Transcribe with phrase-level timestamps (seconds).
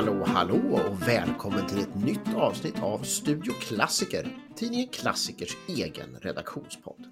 [0.00, 7.04] Hallå, hallå och välkommen till ett nytt avsnitt av Studio Klassiker, tidningen Klassikers egen redaktionspodd.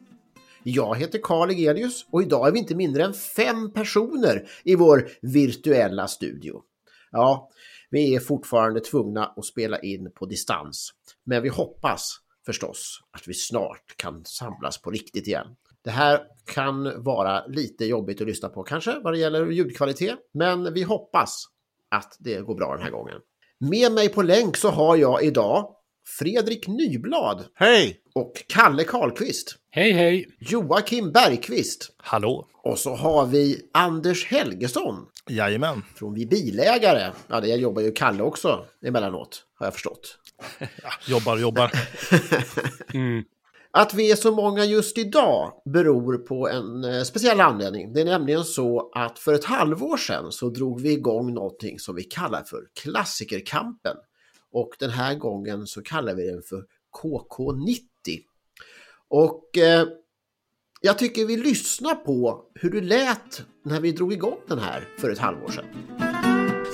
[0.62, 5.09] Jag heter Karl Egelius och idag är vi inte mindre än fem personer i vår
[5.23, 6.62] virtuella studio.
[7.11, 7.51] Ja,
[7.91, 10.91] vi är fortfarande tvungna att spela in på distans,
[11.25, 12.16] men vi hoppas
[12.46, 15.46] förstås att vi snart kan samlas på riktigt igen.
[15.84, 16.20] Det här
[16.55, 21.45] kan vara lite jobbigt att lyssna på kanske vad det gäller ljudkvalitet, men vi hoppas
[21.91, 23.19] att det går bra den här gången.
[23.60, 25.74] Med mig på länk så har jag idag
[26.19, 27.45] Fredrik Nyblad.
[27.55, 28.01] Hej!
[28.14, 29.56] Och Kalle Karlqvist.
[29.70, 30.28] Hej, hej!
[30.38, 31.91] Joakim Bergqvist.
[31.97, 32.48] Hallå!
[32.62, 35.06] Och så har vi Anders Helgesson.
[35.28, 35.83] Jajamän.
[35.97, 37.12] Från Vi Bilägare.
[37.28, 40.19] Ja, det jobbar ju Kalle också emellanåt, har jag förstått.
[40.59, 41.73] Ja, jobbar, jobbar.
[42.95, 43.25] Mm.
[43.70, 47.92] Att vi är så många just idag beror på en eh, speciell anledning.
[47.92, 51.94] Det är nämligen så att för ett halvår sedan så drog vi igång någonting som
[51.94, 53.97] vi kallar för klassikerkampen.
[54.52, 56.64] Och den här gången så kallar vi den för
[57.02, 58.20] KK90.
[59.08, 59.86] Och eh,
[60.80, 65.10] jag tycker vi lyssnar på hur det lät när vi drog igång den här för
[65.10, 65.64] ett halvår sedan.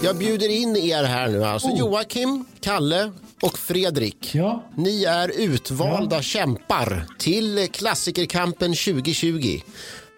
[0.02, 1.78] Jag bjuder in er här nu, alltså Oh.
[1.78, 3.12] Joakim, Kalle
[3.44, 4.34] och Fredrik.
[4.34, 4.64] Ja.
[4.76, 9.60] Ni är utvalda kämpar till Klassikerkampen 2020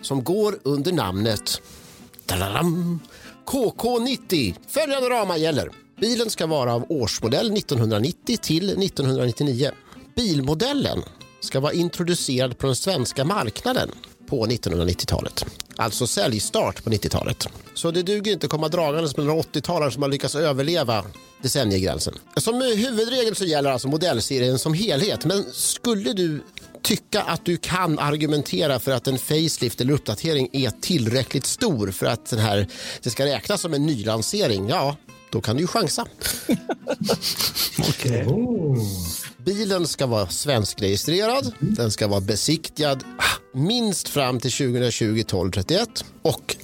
[0.02, 1.62] som går under namnet
[2.26, 3.00] tadadam,
[3.46, 4.54] KK90.
[4.68, 5.70] Följande ramar gäller.
[6.00, 9.70] Bilen ska vara av årsmodell 1990 till 1999.
[10.16, 11.02] Bilmodellen
[11.40, 13.90] ska vara introducerad på den svenska marknaden
[14.26, 15.44] på 1990-talet.
[15.76, 17.48] Alltså säljstart på 90-talet.
[17.74, 21.04] Så det duger inte att komma dragandes med några 80-talare som har lyckats överleva
[21.42, 22.14] decenniegränsen.
[22.36, 25.24] Som huvudregel så gäller alltså modellserien som helhet.
[25.24, 26.42] Men skulle du
[26.82, 32.06] tycka att du kan argumentera för att en facelift eller uppdatering är tillräckligt stor för
[32.06, 32.66] att den här,
[33.02, 34.96] det ska räknas som en nylansering, ja,
[35.30, 36.06] då kan du ju chansa.
[39.38, 43.04] Bilen ska vara svenskregistrerad, den ska vara besiktigad
[43.54, 46.56] minst fram till 2020 12 31 och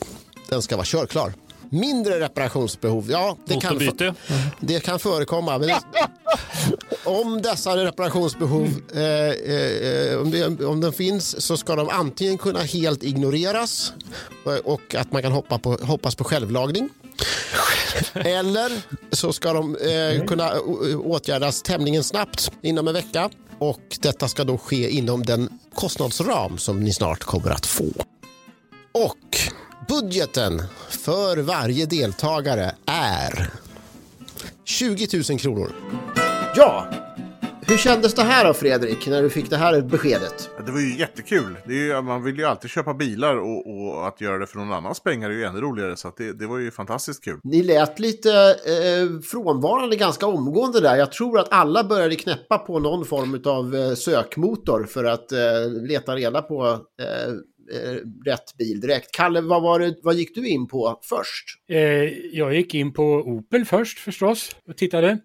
[0.48, 1.34] den ska vara körklar.
[1.70, 3.78] Mindre reparationsbehov, ja det kan,
[4.60, 5.58] det kan förekomma.
[5.58, 5.80] Men det,
[7.04, 12.60] om dessa reparationsbehov, eh, eh, om, det, om den finns så ska de antingen kunna
[12.60, 13.92] helt ignoreras
[14.46, 16.88] eh, och att man kan hoppa på, hoppas på självlagning.
[18.14, 18.72] Eller
[19.10, 23.30] så ska de eh, kunna eh, åtgärdas tämligen snabbt inom en vecka.
[23.58, 27.88] Och detta ska då ske inom den kostnadsram som ni snart kommer att få.
[28.92, 29.38] Och
[29.88, 33.50] budgeten för varje deltagare är
[34.64, 35.72] 20 000 kronor.
[36.56, 36.86] Ja,
[37.66, 40.50] hur kändes det här då Fredrik, när du fick det här beskedet?
[40.66, 41.56] Det var ju jättekul.
[41.66, 44.58] Det är ju, man vill ju alltid köpa bilar och, och att göra det för
[44.58, 45.96] någon annans pengar är ju ännu roligare.
[45.96, 47.38] Så att det, det var ju fantastiskt kul.
[47.44, 50.96] Ni lät lite eh, frånvarande ganska omgående där.
[50.96, 55.38] Jag tror att alla började knäppa på någon form av eh, sökmotor för att eh,
[55.88, 56.64] leta reda på
[57.02, 57.32] eh,
[57.76, 57.96] eh,
[58.26, 59.12] rätt bil direkt.
[59.12, 61.44] Kalle, vad, var det, vad gick du in på först?
[61.70, 61.78] Eh,
[62.32, 65.18] jag gick in på Opel först förstås och tittade.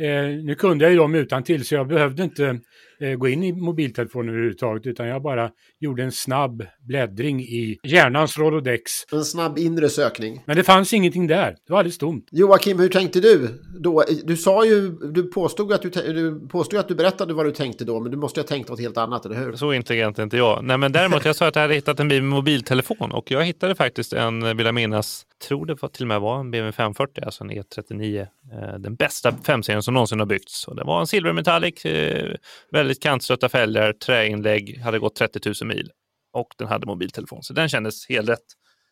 [0.00, 2.60] Eh, nu kunde jag ju dem utan till så jag behövde inte
[3.00, 5.50] eh, gå in i mobiltelefonen överhuvudtaget utan jag bara
[5.80, 8.92] gjorde en snabb bläddring i hjärnans Rolodex.
[9.12, 10.42] En snabb inre sökning.
[10.46, 11.50] Men det fanns ingenting där.
[11.66, 12.28] Det var alldeles tomt.
[12.30, 13.48] Joakim, hur tänkte du
[13.80, 14.04] då?
[14.24, 17.84] Du sa ju, du påstod att du, du påstod att du berättade vad du tänkte
[17.84, 19.52] då, men du måste ju ha tänkt något helt annat, eller hur?
[19.52, 20.64] Så intelligent är inte jag.
[20.64, 23.44] Nej, men däremot, jag sa att jag hade hittat en bil med mobiltelefon och jag
[23.44, 26.72] hittade faktiskt en, vill jag minnas, tror det var till och med var en BMW
[26.72, 28.20] 540, alltså en E39.
[28.20, 30.68] Eh, den bästa 5-serien som någonsin har byggts.
[30.68, 32.36] Och det var en silvermetallic, eh,
[32.84, 35.90] väldigt kantstötta fälgar, träinlägg, hade gått 30 000 mil
[36.32, 37.42] och den hade mobiltelefon.
[37.42, 38.44] Så den kändes helt rätt.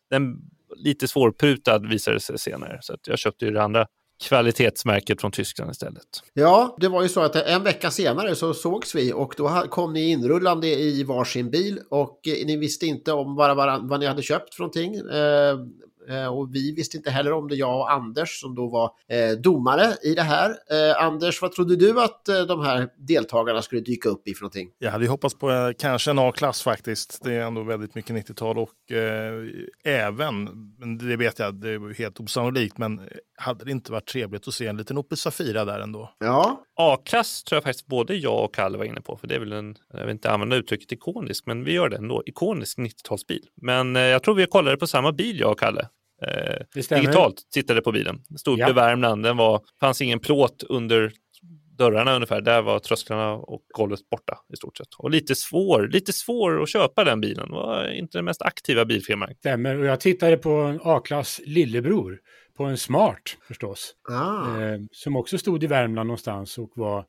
[0.09, 0.35] Den
[0.75, 3.87] lite svårprutad visade sig senare, så att jag köpte ju det andra
[4.23, 6.03] kvalitetsmärket från Tyskland istället.
[6.33, 9.93] Ja, det var ju så att en vecka senare så sågs vi och då kom
[9.93, 14.05] ni inrullande i varsin bil och eh, ni visste inte om vad, vad, vad ni
[14.05, 14.95] hade köpt för någonting.
[14.95, 15.57] Eh,
[16.09, 19.37] Eh, och vi visste inte heller om det, jag och Anders som då var eh,
[19.37, 20.49] domare i det här.
[20.49, 24.41] Eh, Anders, vad trodde du att eh, de här deltagarna skulle dyka upp i för
[24.41, 24.69] någonting?
[24.79, 27.23] Jag hade ju hoppats på eh, kanske en A-klass faktiskt.
[27.23, 29.43] Det är ändå väldigt mycket 90-tal och eh,
[29.83, 30.49] även,
[30.99, 33.01] det vet jag, det är helt osannolikt, men
[33.37, 36.13] hade det inte varit trevligt att se en liten Opel Safira där ändå?
[36.19, 39.39] Ja, A-klass tror jag faktiskt både jag och Kalle var inne på, för det är
[39.39, 43.43] väl en, jag vill inte använda uttrycket ikonisk, men vi gör det ändå, ikonisk 90-talsbil.
[43.61, 45.87] Men eh, jag tror vi kollade på samma bil jag och Kalle.
[46.25, 48.21] Eh, digitalt tittade på bilen.
[48.37, 48.69] Stod Ja.
[48.69, 51.11] i Värmland, den var, fanns ingen plåt under
[51.77, 52.41] dörrarna ungefär.
[52.41, 54.87] Där var trösklarna och golvet borta i stort sett.
[54.97, 57.49] Och lite svår, lite svår att köpa den bilen.
[57.49, 59.29] Det var inte den mest aktiva bilfirman.
[59.39, 59.79] Stämmer.
[59.79, 62.19] Och jag tittade på en A-klass lillebror
[62.57, 63.95] på en Smart förstås.
[64.09, 64.61] Ah.
[64.61, 66.99] Eh, som också stod i Värmland någonstans och var...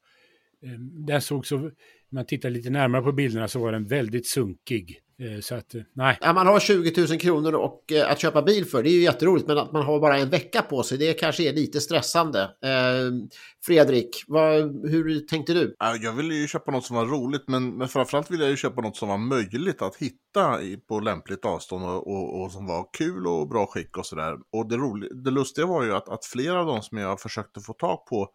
[0.62, 1.70] Eh, den såg så...
[2.11, 5.00] Man tittar lite närmare på bilderna så var den väldigt sunkig.
[5.19, 6.19] Eh, så att, eh, nej.
[6.21, 9.03] Ja, man har 20 000 kronor och, eh, att köpa bil för, det är ju
[9.03, 12.43] jätteroligt, men att man har bara en vecka på sig, det kanske är lite stressande.
[12.43, 13.29] Eh,
[13.67, 14.55] Fredrik, vad,
[14.91, 15.77] hur tänkte du?
[15.79, 18.57] Ja, Jag ville ju köpa något som var roligt, men, men framförallt ville jag ju
[18.57, 22.67] köpa något som var möjligt att hitta i, på lämpligt avstånd och, och, och som
[22.67, 24.37] var kul och bra skick och sådär.
[24.53, 27.61] Och det, roliga, det lustiga var ju att, att flera av de som jag försökte
[27.61, 28.29] få tag på,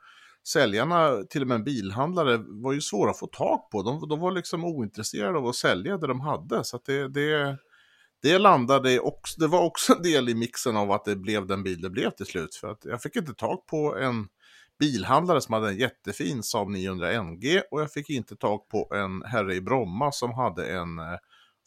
[0.47, 3.83] säljarna, till och med en bilhandlare, var ju svåra att få tag på.
[3.83, 6.63] De, de var liksom ointresserade av att sälja det de hade.
[6.63, 7.57] Så att det, det,
[8.21, 11.63] det landade också, det var också en del i mixen av att det blev den
[11.63, 12.55] bil det blev till slut.
[12.55, 14.27] För att jag fick inte tag på en
[14.79, 19.23] bilhandlare som hade en jättefin Saab 900 NG och jag fick inte tag på en
[19.23, 21.17] herre i Bromma som hade en eh,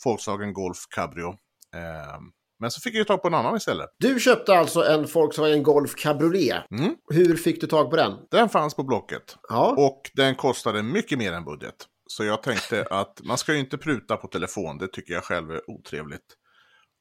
[0.04, 1.28] Volkswagen Golf Cabrio.
[1.74, 2.20] Eh,
[2.62, 3.90] men så fick jag ju tag på en annan istället.
[3.98, 6.70] Du köpte alltså en Volkswagen Golf Cabriolet.
[6.70, 6.94] Mm.
[7.10, 8.12] Hur fick du tag på den?
[8.30, 11.74] Den fanns på Blocket Ja, och den kostade mycket mer än budget.
[12.06, 15.50] Så jag tänkte att man ska ju inte pruta på telefon, det tycker jag själv
[15.50, 16.36] är otrevligt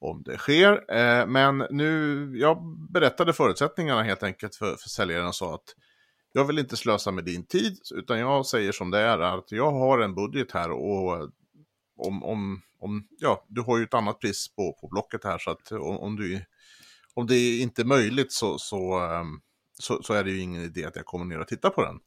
[0.00, 0.96] om det sker.
[0.96, 2.58] Eh, men nu, jag
[2.92, 5.74] berättade förutsättningarna helt enkelt för, för säljaren och sa att
[6.32, 9.70] jag vill inte slösa med din tid, utan jag säger som det är, att jag
[9.70, 11.28] har en budget här och
[11.96, 15.50] om, om, om ja, du har ju ett annat pris på, på Blocket här, så
[15.50, 16.44] att om, om, du,
[17.14, 19.40] om det inte är möjligt så, så, ehm,
[19.78, 22.00] så, så är det ju ingen idé att jag kommer ner och tittar på den.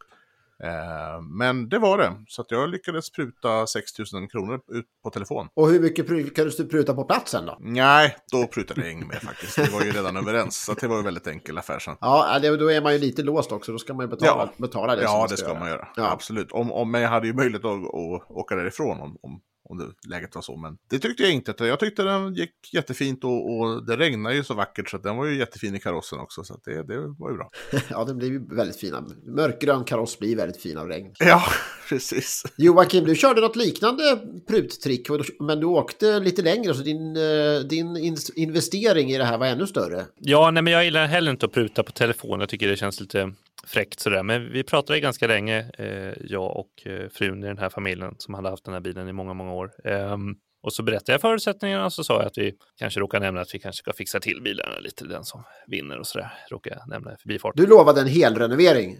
[0.63, 5.09] Eh, men det var det, så att jag lyckades pruta 6 000 kronor ut på
[5.09, 5.47] telefon.
[5.53, 7.57] och hur mycket lyckades du pruta på platsen då?
[7.59, 9.57] Nej, då prutade jag inget mer faktiskt.
[9.57, 11.97] Vi var ju redan överens, så det var ju väldigt enkel affär sen.
[12.01, 14.53] Ja, då är man ju lite låst också, då ska man ju betala, Ja.
[14.57, 15.01] betala det.
[15.01, 15.87] Ja, det ska man göra.
[15.95, 16.11] Ja.
[16.11, 16.51] Absolut.
[16.51, 20.09] Om, om, men jag hade ju möjlighet att, att åka därifrån om, om, om det,
[20.09, 20.57] läget var så.
[20.57, 21.53] Men det tyckte jag inte.
[21.65, 25.17] Jag tyckte den gick jättefint och, och det regnade ju så vackert så att den
[25.17, 26.43] var ju jättefin i karossen också.
[26.43, 27.49] Så att det, det var ju bra.
[27.89, 29.07] Ja, det blir ju väldigt fina.
[29.25, 31.13] Mörkgrön kaross blir väldigt fin av regn.
[31.19, 31.43] Ja,
[31.89, 32.43] precis.
[32.57, 35.07] Joakim, du körde något liknande pruttrick,
[35.39, 39.47] men du åkte lite längre så din, eh, din in- investering i det här var
[39.47, 40.05] ännu större.
[40.19, 42.39] Ja, nej, men jag gillar heller inte att pruta på telefon.
[42.39, 43.33] Jag tycker det känns lite
[43.67, 44.23] fräckt sådär.
[44.23, 48.33] Men vi pratade ganska länge, eh, jag och eh, frun i den här familjen som
[48.33, 49.71] hade haft den här bilen i många, många år.
[49.83, 50.35] Ehm,
[50.65, 53.53] och så berättade jag förutsättningarna och så sa jag att vi kanske råkar nämna att
[53.55, 56.33] vi kanske ska fixa till bilarna lite, den som vinner och sådär.
[56.49, 57.63] Råkar jag nämna i förbifarten.
[57.63, 58.97] Du lovade en helrenovering.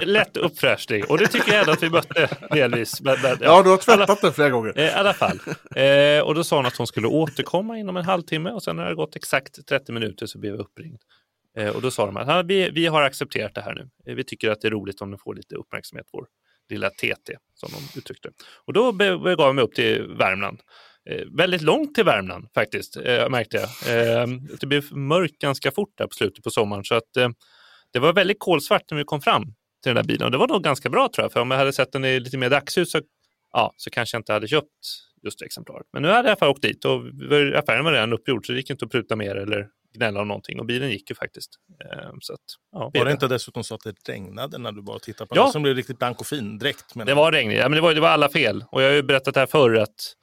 [0.02, 3.00] Lätt uppfräschning och det tycker jag ändå att vi mötte delvis.
[3.00, 4.78] Men, men, Ja, du har tvättat den flera gånger.
[4.78, 5.40] Eh, I alla fall.
[5.76, 8.84] Eh, och då sa hon att hon skulle återkomma inom en halvtimme och sen när
[8.84, 11.00] det gått exakt 30 minuter så blev jag uppringd.
[11.58, 13.90] Eh, och då sa de att vi, vi har accepterat det här nu.
[14.06, 16.26] Eh, vi tycker att det är roligt om den får lite uppmärksamhet, vår
[16.68, 18.30] lilla TT som de uttryckte.
[18.64, 20.60] Och då begav jag mig upp till Värmland.
[21.10, 23.68] Eh, väldigt långt till Värmland faktiskt, eh, märkte jag.
[23.96, 24.26] Eh,
[24.60, 27.28] det blev mörkt ganska fort där på slutet på sommaren så att eh,
[27.92, 29.44] det var väldigt kolsvart när vi kom fram
[29.82, 31.58] till den där bilen och det var nog ganska bra tror jag, för om jag
[31.58, 33.00] hade sett den i lite mer dagsljus så
[33.52, 34.68] ja, så kanske jag inte hade köpt
[35.22, 35.86] just det exemplaret.
[35.92, 37.00] Men nu hade jag i alla fall åkt dit och
[37.56, 40.60] affären var redan uppgjord så det gick inte att pruta mer eller gnälla om någonting
[40.60, 41.50] och bilen gick ju faktiskt.
[41.84, 42.40] Eh, Så att,
[42.72, 45.42] ja, Var det inte dessutom så att det regnade när du bara tittade på Ja.
[45.42, 45.52] den?
[45.52, 46.94] Som blev riktigt blank och fin direkt.
[46.94, 48.64] Men Det var regnigt, ja, men det var, det var alla fel.
[48.70, 50.14] Och jag har ju berättat det här förr att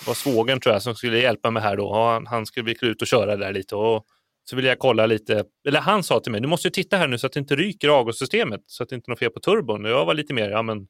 [0.00, 1.94] det var svågern tror jag som skulle hjälpa mig här då.
[1.94, 4.04] Han, han skulle bli ut och köra där lite och
[4.50, 5.44] så ville jag kolla lite.
[5.68, 7.56] Eller han sa till mig, du måste ju titta här nu så att det inte
[7.56, 9.84] ryker i avgassystemet så att det inte är något fel på turbon.
[9.84, 10.86] Och jag var lite mer, ja men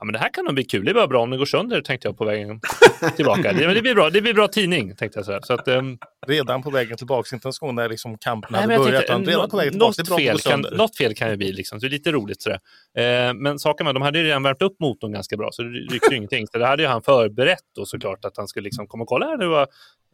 [0.00, 0.84] Ja, men det här kan nog bli kul.
[0.84, 2.60] Det är bara bra om det går sönder, tänkte jag på vägen
[3.16, 3.52] tillbaka.
[3.52, 4.10] Det, men det, blir bra.
[4.10, 5.26] det blir bra tidning, tänkte jag.
[5.26, 8.78] Så, så att, ehm, Redan på vägen tillbaka, inte ens när liksom kampen Nej, hade
[8.78, 9.06] börjat.
[9.06, 10.76] tänkte, utan redan på vägen tillbaka, det är något, det fel kan, sönder.
[10.76, 11.80] något fel kan ju bli, liksom.
[11.80, 12.42] så det är lite roligt.
[12.42, 12.60] Sådär.
[12.98, 15.68] Eh, men saken var, de hade ju redan värmt upp motorn ganska bra, så det
[15.68, 16.46] ryckte ingenting.
[16.46, 19.26] Så det hade ju han förberett då såklart, att han skulle liksom komma och kolla
[19.26, 19.66] här nu, va?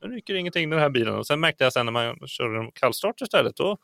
[0.02, 1.14] nu rycker ingenting den här bilen.
[1.14, 3.78] Och sen märkte jag sen när man körde kallstart istället, då,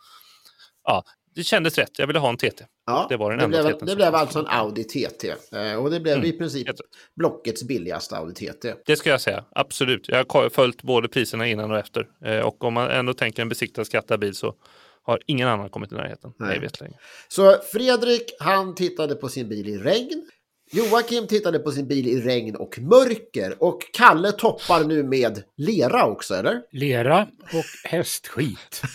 [0.85, 1.05] ja,
[1.35, 1.99] det kändes rätt.
[1.99, 2.65] Jag ville ha en TT.
[2.87, 5.35] Ja, Det var den det enda blev, TT:n det blev alltså en Audi TT.
[5.53, 6.69] Eh, Och det blev Mm, i princip.
[7.17, 8.75] Blockets billigaste Audi TT.
[8.87, 10.09] Det ska jag säga, absolut.
[10.09, 12.07] Jag har följt både priserna innan och efter.
[12.25, 14.55] Eh, och om man ändå tänker en besiktad skattad bil så
[15.03, 16.33] har ingen annan kommit i närheten.
[16.39, 16.49] Nej.
[16.49, 16.59] Nej.
[16.59, 16.95] vet länge.
[17.29, 20.27] Så Fredrik, han tittade på sin bil i regn.
[20.73, 23.63] Joakim tittade på sin bil i regn och mörker.
[23.63, 26.63] Och Kalle toppar nu med lera också, eller?
[26.73, 27.23] Lera
[27.53, 28.83] och hästskit.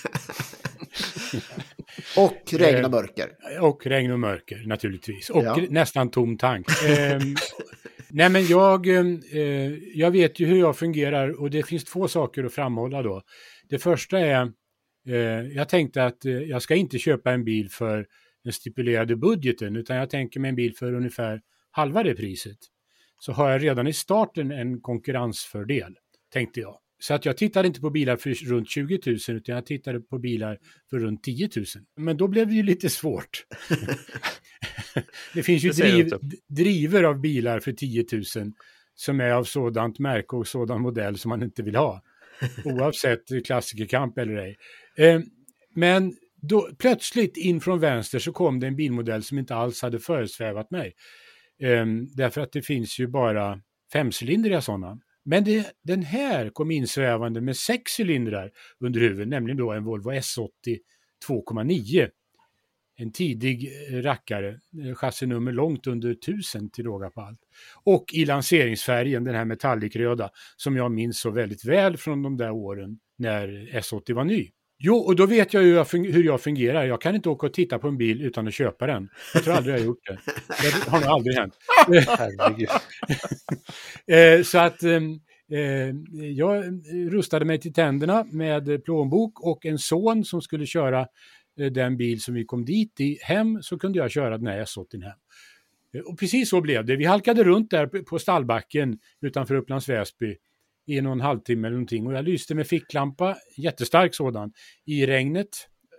[2.17, 3.29] Och regn och Eh, mörker.
[3.62, 5.29] Och regn och mörker naturligtvis.
[5.29, 5.57] Och Ja.
[5.69, 6.67] nästan tom tank.
[6.88, 7.36] Ehm,
[8.10, 12.43] nej men jag, eh, jag vet ju hur jag fungerar och det finns två saker
[12.43, 13.22] att framhålla då.
[13.69, 14.41] Det första är,
[15.07, 15.13] eh,
[15.55, 18.07] jag tänkte att eh, jag ska inte köpa en bil för
[18.43, 21.41] den stipulerade budgeten utan jag tänker mig en bil för ungefär
[21.72, 22.57] halva det priset.
[23.19, 25.95] Så har jag redan i starten en konkurrensfördel,
[26.34, 26.77] tänkte jag.
[26.99, 30.19] Så att jag tittade inte på bilar för runt 20 000 utan jag tittade på
[30.19, 30.57] bilar
[30.89, 31.65] för runt 10 000.
[31.97, 33.45] Men då blev det ju lite svårt.
[35.33, 36.13] det finns ju Det driv,
[36.47, 38.23] driver av bilar för 10 000
[38.95, 42.01] som är av sådant märke och sådan modell som man inte vill ha.
[42.65, 44.57] Oavsett klassikerkamp eller ej.
[44.97, 45.21] Eh,
[45.75, 49.99] men då, plötsligt in från vänster så kom det en bilmodell som inte alls hade
[49.99, 50.93] föresvävat mig.
[51.61, 51.85] Eh,
[52.15, 53.61] därför att det finns ju bara
[53.93, 54.99] femcylindriga sådana.
[55.25, 60.12] Men det, den här kom insvävande med sex cylindrar under huven, nämligen då en Volvo
[60.12, 60.50] S80
[61.27, 62.10] 2,9.
[62.98, 67.39] En tidig eh, rackare, eh, chassinummer långt under 1000 till råga på allt.
[67.84, 72.51] Och i lanseringsfärgen, den här metallicröda, som jag minns så väldigt väl från de där
[72.51, 74.51] åren när S80 var ny.
[74.77, 76.86] Jo, och då vet jag ju hur jag fungerar.
[76.86, 79.10] Jag kan inte åka och titta på en bil utan att köpa den.
[79.34, 80.17] Jag tror aldrig jag har gjort det.
[80.62, 81.53] Det har nog aldrig hänt.
[84.08, 84.96] Eh, så att eh,
[85.60, 85.96] eh,
[86.32, 86.63] jag
[87.12, 91.00] rustade mig till tänderna med plånbok och en son som skulle köra
[91.60, 94.60] eh, den bil som vi kom dit i hem så kunde jag köra den här
[94.65, 95.12] S80 hem.
[95.96, 96.96] Eh, Och precis så blev det.
[96.96, 100.36] Vi halkade runt där på- på stallbacken utanför Upplands Väsby
[100.86, 104.54] i någon halvtimme eller någonting och jag lyste med ficklampa, jättestark sådan,
[104.86, 105.50] i regnet,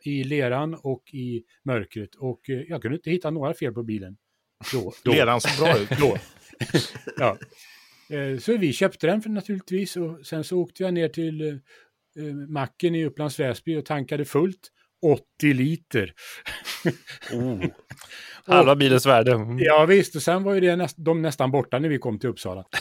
[0.05, 4.17] i leran och i mörkret och eh, jag kunde inte hitta några fel på bilen.
[4.73, 5.13] Då, då.
[5.13, 5.89] Leran såg bra ut.
[6.01, 6.17] Då.
[7.19, 7.39] ja.
[8.17, 12.35] Eh, Så vi köpte den för naturligtvis och sen så åkte jag ner till eh,
[12.49, 14.73] macken i Upplands Väsby och tankade fullt
[15.13, 16.13] 80 liter.
[17.33, 17.65] Oh.
[18.47, 19.33] Halva bilens värde.
[19.33, 19.59] Mm.
[19.59, 22.29] Ja visst, och sen var ju det näst, de nästan borta när vi kom till
[22.29, 22.65] Uppsala.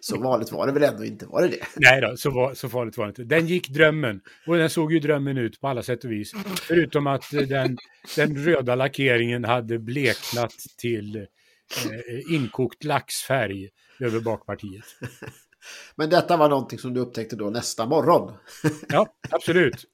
[0.00, 1.66] Så vanligt var det väl ändå inte, var det det?
[1.76, 3.24] Nej då, så, var, så farligt var det inte.
[3.24, 4.20] Den gick drömmen.
[4.46, 6.32] Och den såg ju drömmen ut på alla sätt och vis.
[6.62, 7.78] Förutom att eh, den,
[8.16, 11.24] den röda lackeringen hade bleknat till eh,
[12.34, 13.68] inkokt laxfärg
[14.00, 14.84] över bakpartiet.
[15.96, 18.32] Men detta var någonting som du upptäckte då nästa morgon.
[18.88, 19.84] Ja, absolut.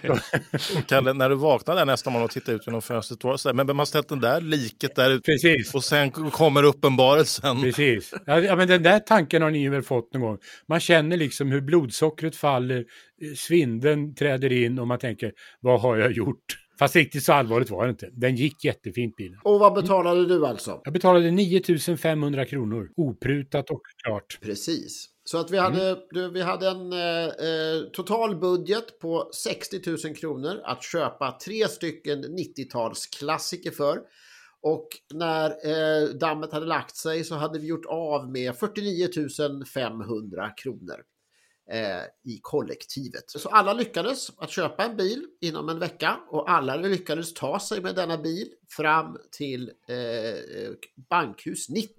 [0.86, 3.66] Kalle, när du vaknade nästa morgon och tittade ut genom fönstret, var så där, men
[3.66, 5.22] vem har ställt den där liket där ute?
[5.22, 5.74] Precis.
[5.74, 7.62] Och sen kommer uppenbarelsen.
[7.62, 8.14] Precis.
[8.26, 10.38] Ja, ja, men den där tanken har ni väl fått någon gång.
[10.68, 15.96] Man känner liksom hur blodsockret faller, eh, svindeln träder in och man tänker, vad har
[15.96, 16.63] jag gjort?
[16.78, 18.10] Fast riktigt så allvarligt var det inte.
[18.12, 19.38] Den gick jättefint bilen.
[19.42, 20.80] Och vad betalade du alltså?
[20.84, 24.38] Jag betalade 9500 kronor, oprutat och klart.
[24.42, 25.08] Precis.
[25.24, 30.16] Så att vi hade, du, vi hade en eh, eh, total budget på 60 000
[30.16, 33.98] kronor att köpa tre stycken 90-talsklassiker för.
[34.62, 39.08] Och när eh, dammet hade lagt sig så hade vi gjort av med 49
[39.74, 40.96] 500 kronor
[41.70, 43.30] Eh, i kollektivet.
[43.30, 47.80] Så alla lyckades att köpa en bil inom en vecka och alla lyckades ta sig
[47.80, 50.72] med denna bil fram till eh,
[51.10, 51.90] Bankhus 90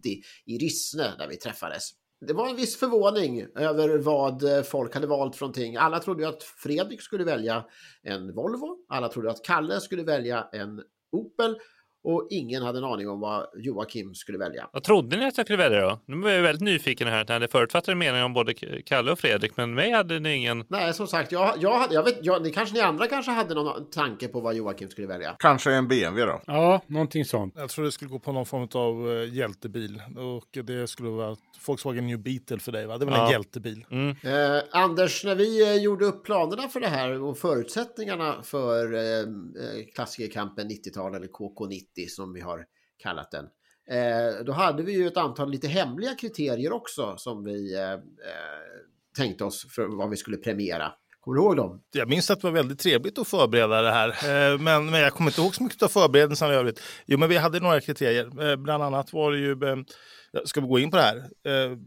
[0.46, 1.90] i Rissne där vi träffades.
[2.28, 5.76] Det var en viss förvåning över vad folk hade valt för någonting.
[5.76, 7.66] Alla trodde ju att Fredrik skulle välja
[8.04, 8.78] en Volvo.
[8.90, 10.82] Alla trodde att Kalle skulle välja en
[11.12, 11.58] Opel.
[12.06, 14.70] Och ingen hade en aning om vad Joakim skulle välja.
[14.74, 16.00] Vad trodde ni att jag skulle välja då?
[16.06, 17.26] Nu var jag väldigt nyfiken här.
[17.28, 18.54] Ni hade förutfattade meningar om både
[18.86, 20.66] Kalle och Fredrik, men mig hade ni ingen.
[20.68, 23.90] Nej, som sagt, jag, jag, jag vet, jag, ni, kanske, ni andra kanske hade någon
[23.90, 25.36] tanke på vad Joakim skulle välja.
[25.40, 26.42] Kanske en BMW då.
[26.46, 27.54] Ja, någonting sånt.
[27.58, 30.02] Jag tror det skulle gå på någon form av uh, hjältebil.
[30.18, 31.36] Och det skulle vara
[31.68, 32.98] Volkswagen New Beetle för dig, va?
[32.98, 33.26] Det väl Ja.
[33.26, 33.86] en hjältebil?
[33.92, 34.10] Mm.
[34.10, 39.20] Eh, Anders, när vi eh, gjorde upp planerna för det här och förutsättningarna för eh,
[39.20, 42.66] eh, klassikerkampen 90-tal eller KK90 som vi har
[43.04, 43.46] kallat den.
[43.92, 48.00] Eh, då hade vi ju ett antal lite hemliga kriterier också som vi eh, eh,
[49.18, 50.92] tänkte oss för vad vi skulle premiera.
[51.20, 51.82] Kommer du ihåg dem?
[51.92, 54.10] Jag minns att det var väldigt trevligt att förbereda det här.
[54.10, 56.82] Eh, Men, men jag kommer inte ihåg så mycket av förberedelserna i övrigt.
[57.06, 58.50] Jo, men vi hade några kriterier.
[58.50, 59.52] Eh, Bland annat var det ju...
[59.52, 59.78] eh,
[60.46, 61.18] Ska vi gå in på det här?
[61.18, 61.78] Eh,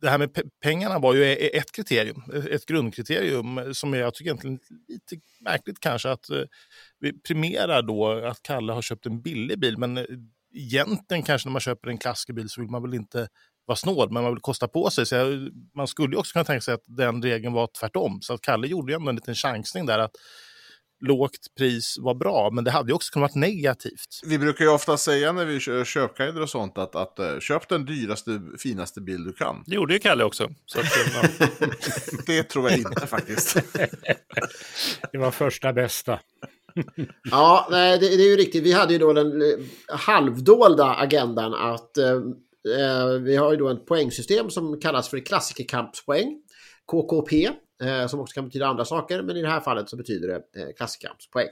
[0.00, 4.14] det här med pe- pengarna var ju e-, e-, ett kriterium, ett grundkriterium som jag
[4.14, 6.42] tycker egentligen är lite märkligt kanske att eh,
[7.00, 9.78] vi premierar då att Kalle har köpt en billig bil.
[9.78, 10.04] Men eh,
[10.54, 13.28] egentligen kanske när man köper en klassikerbil så vill man väl inte
[13.66, 15.06] vara snål, men man vill kosta på sig.
[15.06, 18.18] Så jag, man skulle ju också kunna tänka sig att den regeln var tvärtom.
[18.22, 20.12] Så att Kalle gjorde ju ändå en liten chansning där att
[21.00, 24.20] lågt pris var bra, men det hade ju också kunnat vara negativt.
[24.26, 27.68] Vi brukar ju ofta säga när vi kör köpguider och sånt att, att eh, köp
[27.68, 29.62] den dyraste, finaste bil du kan.
[29.66, 30.48] Det gjorde ju Kalle också.
[30.66, 31.46] Så att, ja.
[32.26, 33.56] Det tror jag inte faktiskt.
[35.12, 36.18] Det var första bästa.
[37.30, 38.62] Ja, nej, det, det är ju riktigt.
[38.62, 42.12] Vi hade ju då den eh, halvdolda agendan att eh,
[42.78, 46.42] eh, vi har ju då ett poängsystem som kallas för klassikerkampspoäng,
[46.86, 49.96] KKP, eh, Eh, som också kan betyda andra saker, men i det här fallet så
[49.96, 51.48] betyder det eh, klassikerkampspoäng.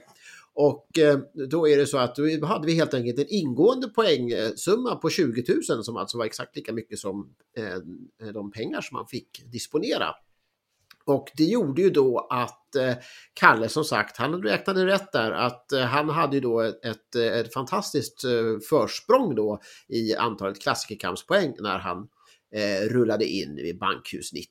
[0.53, 1.19] Och eh,
[1.49, 5.43] då är det så att då hade vi helt enkelt en ingående poängsumma på 20
[5.69, 10.15] 000 som alltså var exakt lika mycket som eh, de pengar som man fick disponera.
[11.05, 12.93] Och det gjorde ju då att eh,
[13.33, 17.15] Kalle som sagt, han räknade rätt där att eh, han hade ju då ett, ett,
[17.15, 22.07] ett fantastiskt eh, försprång då i antalet klassikerkampspoäng när han
[22.55, 24.47] eh, rullade in vid Bankhus 90.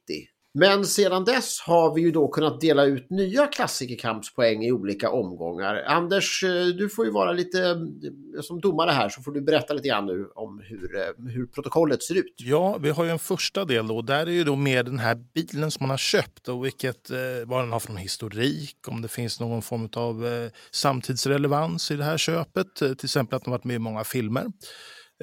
[0.58, 5.84] Men sedan dess har vi ju då kunnat dela ut nya klassikerkampspoäng i olika omgångar.
[5.86, 9.74] Anders, eh, du får ju vara lite eh, som domare här så får du berätta
[9.74, 12.34] lite grann nu om hur, eh, hur protokollet ser ut.
[12.36, 14.02] Ja, vi har ju en första del då.
[14.02, 17.10] Där är ju då med den här bilen som man har köpt och vilket,
[17.46, 22.04] vad den har för någon historik, om det finns någon form av samtidsrelevans i det
[22.04, 22.74] här köpet.
[22.74, 24.46] Till exempel att den varit med i många filmer.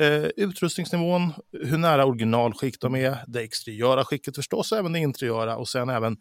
[0.01, 5.69] Eh, utrustningsnivån, hur nära originalskick de är, det exteriöra skicket förstås, även det interiöra och
[5.69, 6.17] sen även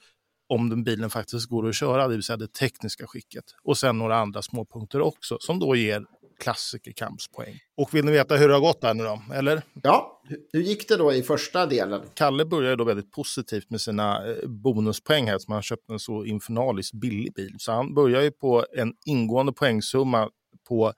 [0.49, 3.45] om den bilen faktiskt går att köra, det vill säga det tekniska skicket.
[3.65, 6.05] Och sen några andra småpunkter också som då ger
[6.41, 7.59] klassikerkampspoäng.
[7.77, 9.23] Och vill ni veta hur det har gått här nu då?
[9.35, 9.63] Eller?
[9.83, 12.01] Ja, hur gick det då i första delen?
[12.15, 16.25] Kalle började då väldigt positivt med sina eh, bonuspoäng här, som han köpte en så
[16.25, 17.55] infernaliskt billig bil.
[17.59, 20.29] Så han börjar ju på en ingående poängsumma
[20.73, 20.93] på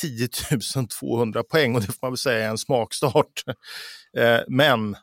[0.00, 0.28] 10
[1.00, 3.42] 200 poäng och det får man väl säga är en smakstart.
[4.16, 4.96] Eh, men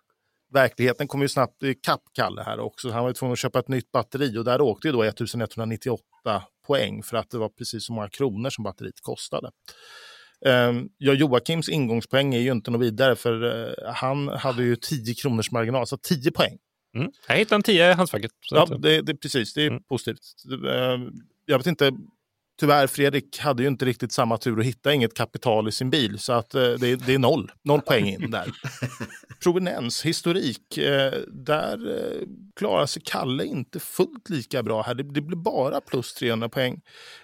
[0.54, 2.90] verkligheten kom ju snabbt ikapp Kalle här också.
[2.90, 6.04] Han var ju tvungen att köpa ett nytt batteri och där åkte ju då 1198
[6.68, 9.52] poäng för att det var precis så många kronor som batteriet kostade.
[10.46, 15.14] Ehm, ja, Joakims ingångspoäng är ju inte något vidare för eh, han hade ju 10
[15.14, 16.58] kronors marginal, så 10 poäng.
[16.96, 17.12] Mm.
[17.28, 18.32] Jag hittade en 10 i handskfacket.
[18.52, 19.54] Ja, det, det, precis.
[19.54, 19.84] Det är mm.
[19.84, 20.20] positivt.
[20.70, 21.12] Ehm,
[21.46, 21.92] jag vet inte
[22.60, 26.20] tyvärr, Fredrik hade ju inte riktigt samma tur och hittade inget kapital i sin bil.
[26.20, 28.52] Så att, eh, det, det, är noll, noll poäng in där.
[29.44, 34.94] Provenens, historik, eh, där eh, klarar sig Kalle inte fullt lika bra här.
[34.94, 36.82] Det, det blir bara plus 300 poäng.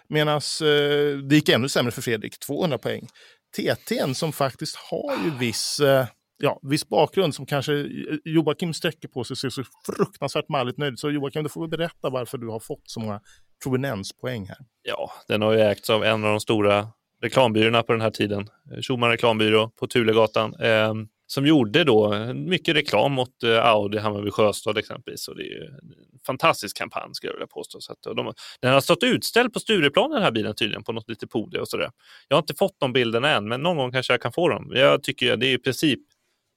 [0.07, 3.07] Medan eh, det gick ännu sämre för Fredrik, 200 poäng.
[3.57, 6.05] TTn som faktiskt har ju viss eh,
[6.39, 7.74] ja, viss bakgrund som kanske
[8.25, 10.99] Joakim sträcker på sig ser så fruktansvärt malligt nöjd.
[10.99, 13.21] Så Joakim, du får väl berätta varför du har fått så många
[13.63, 14.58] provenenspoäng här.
[14.84, 16.88] Ja, den har ju ägts av en av de stora
[17.21, 20.93] reklambyråerna på den här tiden, eh, Schumann reklambyrå på Tulegatan, eh,
[21.28, 25.28] som gjorde då mycket reklam mot eh, Audi Hammarby Sjöstad exempelvis.
[25.28, 27.82] Och det är en fantastisk kampanj skulle jag vilja påstå.
[27.82, 31.10] Så att de, den har stått utställd på Stureplan den här bilen tydligen på något
[31.10, 31.91] litet podium och sådär.
[32.28, 34.71] Jag har inte fått de bilderna än, men någon gång kanske jag kan få dem.
[34.75, 35.99] Jag tycker det är i princip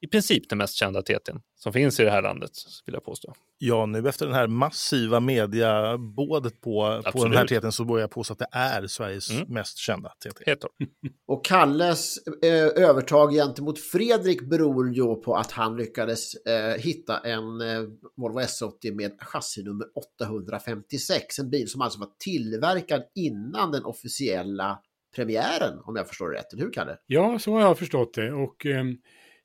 [0.03, 2.51] i princip den mest kända TTn som finns i det här landet,
[2.87, 3.35] vill jag påstå.
[3.59, 8.11] Ja, nu efter den här massiva mediabådet på, på den här TTn så börjar jag
[8.11, 9.45] påstå att det är Sveriges mm.
[9.49, 10.45] mest kända TT.
[10.47, 10.65] Helt
[11.27, 17.61] Och Kalles eh, övertag gentemot Fredrik beror ju på att han lyckades eh, hitta en
[17.61, 17.83] eh,
[18.17, 19.87] Volvo S80 med chassinummer
[20.17, 21.39] 856.
[21.39, 24.79] En bil som alltså var tillverkad innan den officiella
[25.15, 26.53] premiären, om jag förstår det rätt.
[26.53, 26.97] Eller hur, Kalle?
[27.07, 28.33] Ja, så har jag förstått det.
[28.33, 28.85] Och eh,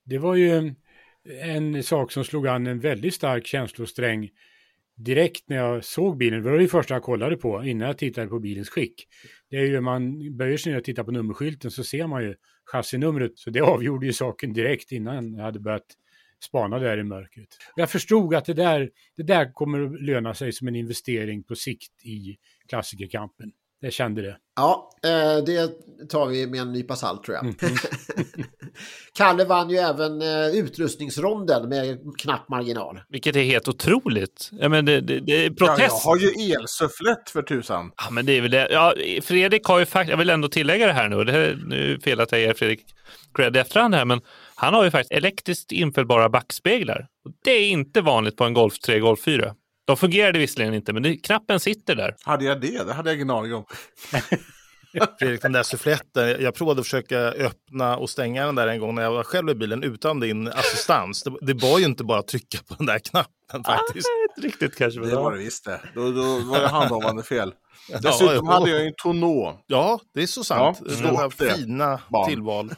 [0.08, 0.74] det var ju
[1.42, 4.30] en sak som slog an en väldigt stark känslosträng
[4.96, 6.42] direkt när jag såg bilen.
[6.42, 9.08] Det var det första jag kollade på innan jag tittade på bilens skick.
[9.50, 12.34] Det är ju man böjer sig ner och tittar på nummerskylten så ser man ju
[12.72, 13.38] chassinumret.
[13.38, 15.86] Så det avgjorde ju saken direkt innan jag hade börjat
[16.44, 17.48] spana där i mörkret.
[17.76, 21.54] Jag förstod att det där, det där kommer att löna sig som en investering på
[21.54, 22.36] sikt i
[22.68, 23.52] klassikerkampen.
[23.80, 24.38] Jag kände det.
[24.56, 25.68] Ja, eh, det
[26.08, 27.44] tar vi med en nypa salt tror jag.
[27.44, 27.56] Mm.
[29.12, 33.00] Kalle vann ju även eh, utrustningsronden med knapp marginal.
[33.08, 34.50] Vilket är helt otroligt.
[34.52, 35.78] Ja, men det, det, det är protest.
[35.78, 37.90] Ja, jag har ju elsufflett för tusan.
[37.96, 38.68] Ja, men det är väl det.
[38.70, 42.00] Ja, Fredrik har ju faktiskt, jag vill ändå tillägga det här nu, det är nu
[42.04, 42.80] fel att jag ger Fredrik
[43.34, 44.20] cred efterhand här, men
[44.54, 47.06] han har ju faktiskt elektriskt infällbara backspeglar.
[47.44, 49.54] Det är inte vanligt på en Golf 3, Golf 4.
[49.86, 52.16] De fungerade visserligen inte, men det, knappen sitter där.
[52.22, 52.84] Hade jag det?
[52.84, 53.64] Det hade jag ingen aning om.
[55.18, 56.42] Fredrik, den där suffletten.
[56.42, 59.50] Jag provade att försöka öppna och stänga den där en gång när jag var själv
[59.50, 61.22] i bilen utan din assistans.
[61.22, 64.08] Det, det var ju inte bara att trycka på den där knappen faktiskt.
[64.08, 65.00] Ah, inte riktigt kanske.
[65.00, 65.80] Det var det visst det.
[65.94, 67.52] Då, då var det handhavande fel.
[68.02, 69.60] Dessutom ja, hade jag en Tonå.
[69.66, 70.78] Ja, det är så sant.
[70.80, 72.28] Ja, det var fina Barn.
[72.28, 72.70] tillval.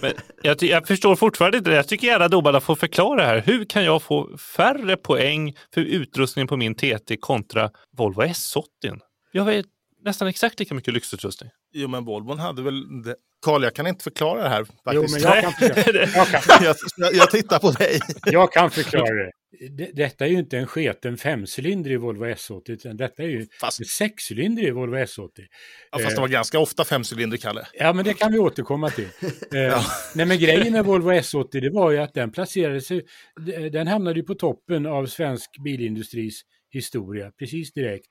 [0.00, 1.76] Men jag, jag, förstår fortfarande inte det.
[1.76, 3.42] Jag tycker gärna domarna får förklara här.
[3.46, 8.62] Hur kan jag få färre poäng för utrustningen på min TT kontra Volvo S80?
[9.32, 9.66] Jag vet
[10.04, 11.50] nästan exakt lika mycket lyxutrustning.
[11.72, 13.02] Jo, men Volvon hade väl...
[13.02, 13.16] Det.
[13.44, 14.64] Karl, jag kan inte förklara det här.
[14.64, 14.94] Faktiskt.
[14.94, 16.06] Jo, men jag kan förklara.
[16.14, 16.64] Jag, kan.
[16.96, 18.00] jag, jag, tittar på dig.
[18.24, 19.30] jag kan förklara det.
[19.92, 23.80] Detta är ju inte en sketen femcylindrig Volvo S80, utan detta är ju fast...
[23.80, 25.30] en sexcylindrig Volvo S80.
[25.90, 27.66] Ja, fast det var ganska ofta femcylindrig, Kalle.
[27.72, 29.08] Ja, men det kan vi återkomma till.
[29.54, 29.84] Eh, ja.
[30.14, 33.02] Nej, men grejen med Volvo S80, det var ju att den placerade sig,
[33.72, 38.06] den hamnade ju på toppen av svensk bilindustris historia, precis direkt.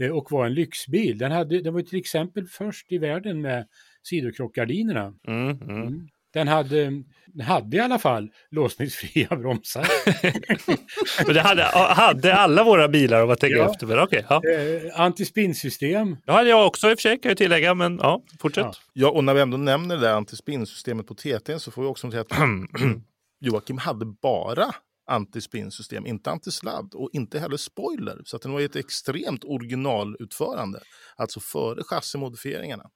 [0.00, 1.18] Eh, och var en lyxbil.
[1.18, 3.66] Den, hade, den var till exempel först i världen med
[4.02, 5.14] sidokrockgardinerna.
[5.28, 5.76] Mm, mm.
[5.82, 6.08] Mm.
[6.32, 7.02] Den hade,
[7.42, 9.86] hade i alla fall låsningsfria bromsar.
[11.26, 11.62] Men det hade,
[11.94, 13.70] hade alla våra bilar att vara tänka Ja.
[13.70, 13.86] efter.
[13.86, 14.42] Men okej, ja.
[14.50, 16.16] eh, antispinnsystem.
[16.26, 18.64] Det hade jag också i och för sig kan jag tillägga, men ja, fortsätt.
[18.64, 18.74] Ja.
[18.92, 22.06] Ja, och när vi ändå nämner det där antispinnsystemet på TT så får vi också
[22.06, 22.30] notera att
[23.40, 24.74] Joakim hade bara
[25.10, 28.22] antispinnsystem, inte antisladd och inte heller spoiler.
[28.24, 30.80] Så att den var ett extremt originalutförande,
[31.16, 32.90] alltså före chassimodifieringarna.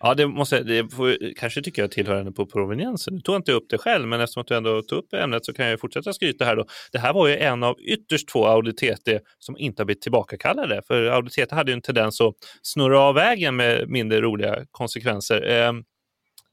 [0.00, 3.14] Ja, det måste det får, kanske tycker jag tillhör henne på proveniensen.
[3.14, 5.52] Nu tog inte upp det själv, men eftersom att du ändå tog upp ämnet så
[5.52, 6.66] kan jag fortsätta skryta här då.
[6.92, 10.82] Det här var ju en av ytterst två Audi TT som inte har blivit tillbakakallade.
[10.86, 15.42] För Audi TT hade ju en tendens att snurra av vägen med mindre roliga konsekvenser.
[15.42, 15.82] Ehm,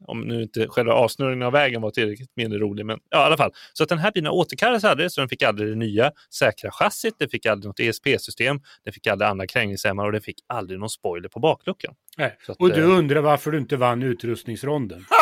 [0.08, 3.38] om nu inte själva avsnurringen av vägen var tillräckligt mindre rolig, men ja, i alla
[3.38, 3.52] fall.
[3.74, 7.16] Så att den här bilen återkallades aldrig, så den fick aldrig det nya säkra chassit,
[7.20, 10.90] den fick aldrig något ESP-system, den fick aldrig andra krängningshämmare och den fick aldrig någon
[10.90, 11.94] spoiler på bakluckan.
[12.18, 12.38] Nej.
[12.48, 15.06] Att, Och du eh, undrar varför du inte vann utrustningsronden.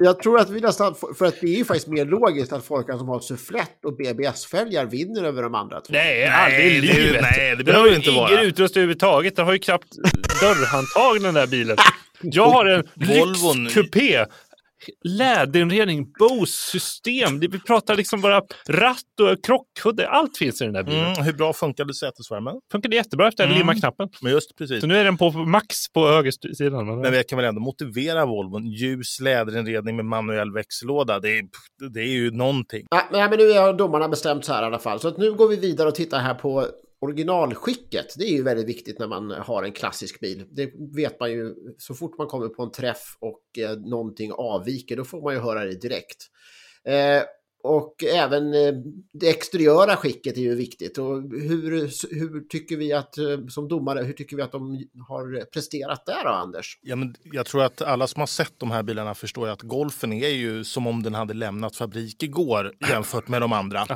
[0.00, 2.86] Jag tror att vi nästan, för att det är ju faktiskt mer logiskt att folk
[2.86, 5.92] som har sufflett och BBS-fälgar vinner över de andra två.
[5.92, 7.22] Nej, aldrig i det livet.
[7.22, 8.42] nej, det behöver har ju inte ingen vara.
[8.42, 9.36] utrustning överhuvudtaget.
[9.36, 9.88] Den har ju knappt
[10.40, 11.76] dörrhandtag den där bilen.
[12.22, 14.24] Jag har en lyxkupé.
[15.04, 17.40] Läderinredning, Bose-system.
[17.40, 20.08] Det- Vi pratar liksom bara ratt och krockkudde.
[20.08, 21.04] Allt finns i den där bilen.
[21.12, 22.54] Mm, hur bra funkade sätesvärmen?
[22.72, 23.58] Funkade jättebra efter att Mm.
[23.58, 24.08] limma knappen.
[24.22, 24.80] Men just precis.
[24.80, 27.00] Så nu är den på max på högersidan.
[27.00, 28.66] Men vi kan väl ändå motivera Volvon.
[28.66, 31.20] Ljus läderinredning med manuell växellåda.
[31.20, 31.42] Det är,
[31.94, 32.86] det är ju någonting.
[32.90, 35.00] Nej, men- nej, men nu har domarna bestämt så här i alla fall.
[35.00, 36.66] Så att nu går vi vidare och tittar här på
[37.02, 38.14] originalskicket.
[38.18, 40.44] Det är ju väldigt viktigt när man har en klassisk bil.
[40.50, 44.96] Det vet man ju så fort man kommer på en träff och eh, någonting avviker,
[44.96, 46.26] då får man ju höra det direkt.
[46.84, 47.22] Eh,
[47.62, 48.72] och även eh,
[49.12, 50.98] det exteriöra skicket är ju viktigt.
[50.98, 51.70] Och hur,
[52.14, 56.24] hur tycker vi att, eh, som domare, hur tycker vi att de har presterat där
[56.24, 56.78] då, Anders?
[56.82, 59.62] Ja, men jag tror att alla som har sett de här bilarna förstår ju att
[59.62, 63.86] Golfen är ju som om den hade lämnat fabrik igår jämfört med de andra.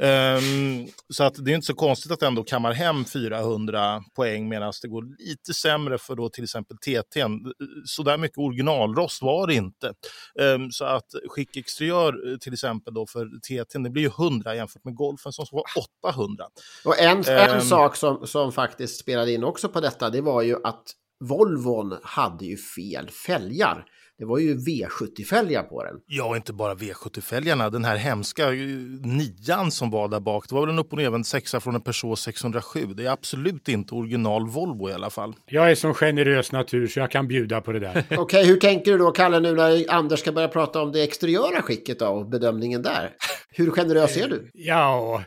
[0.00, 4.72] Ehm, så att det är inte så konstigt att ändå kammar hem 400 poäng medan
[4.82, 7.52] det går lite sämre för då till exempel TT'n.
[7.84, 9.94] Så där mycket originalrost var det inte.
[10.40, 14.54] Ehm, så att skick exteriör eh, till exempel då för TT'n, det blir ju 100
[14.54, 15.64] jämfört med Golfen som var
[16.08, 16.44] 800.
[16.84, 17.60] Och en, en Ehm.
[17.60, 20.82] sak som, som faktiskt spelade in också på detta, det var ju att
[21.24, 23.84] Volvon hade ju fel fälgar.
[24.20, 25.94] Det var ju V70-fälgar på den.
[26.06, 27.70] Ja, inte bara V70-fälgarna.
[27.70, 28.58] Den här hemska eh,
[29.02, 30.48] nian som var där bak.
[30.48, 32.86] Det var väl en upp och nervänd sexa från en Peugeot 607.
[32.86, 35.34] Det är absolut inte original Volvo i alla fall.
[35.46, 38.04] Jag är som generös natur så jag kan bjuda på det där.
[38.18, 41.62] Okej, hur tänker du då, Kalle, nu när Anders ska börja prata om det exteriöra
[41.62, 43.10] skicket då, och bedömningen där?
[43.50, 44.50] Hur generös är du?
[44.54, 45.22] Ja,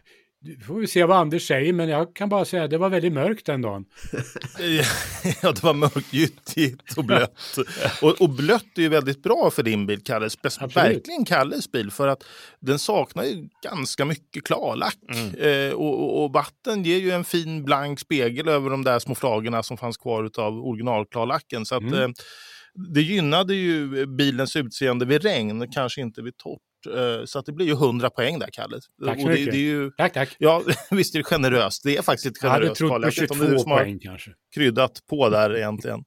[0.67, 3.13] får vi se vad Anders säger, men jag kan bara säga att det var väldigt
[3.13, 3.85] mörkt den dagen.
[5.41, 7.57] ja, det var mörkt, gyttigt och blött.
[8.01, 10.27] och, och blött är ju väldigt bra för din bil, Kalle.
[10.27, 10.75] Spe- Absolut.
[10.75, 12.23] verkligen Kalles bil, för att
[12.59, 14.97] den saknar ju ganska mycket klarlack.
[15.37, 19.15] Eh, och, och, och vatten ger ju en fin blank spegel över de där små
[19.15, 21.65] flagorna som fanns kvar av originalklarlacken.
[21.65, 21.99] Så att, Mm.
[22.03, 22.09] eh,
[22.93, 26.59] det gynnade ju bilens utseende vid regn, kanske inte vid torrt.
[26.87, 28.79] Eh, så att det blir ju 100 poäng där, Kalle.
[29.05, 29.53] Tack så och det, mycket.
[29.53, 30.35] det är ju, Tack, tack.
[30.39, 31.83] ja, visst är det generöst.
[31.83, 32.77] Det är faktiskt lite Jag hade generöst.
[32.79, 34.31] trott på Jag vet inte om det är 22 du som har- poäng kanske.
[34.55, 35.99] kryddat på där egentligen.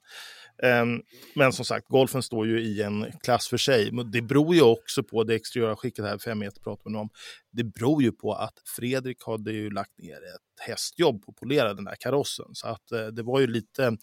[0.63, 1.01] Ehm,
[1.35, 3.93] Men som sagt, golfen står ju i en klass för sig.
[3.93, 7.09] Men det beror ju också på det exteriöra skicket här, fem meter pratar nu om.
[7.53, 11.75] Det beror ju på att Fredrik hade ju lagt ner ett hästjobb på att polera
[11.75, 12.47] den här karossen.
[12.53, 13.97] Så att eh, det var ju lite,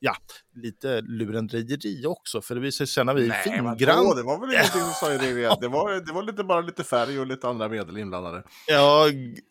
[0.00, 0.16] ja,
[0.54, 2.42] lite lurendrejeri också.
[2.42, 3.76] För det visade sig sen när vi Nej, fingrann...
[4.16, 5.30] det var väl ingenting som sa i det.
[5.60, 8.42] Det var, det var lite, bara lite färg och lite andra medel inblandade.
[8.66, 9.06] Ja,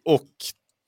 [0.06, 0.28] och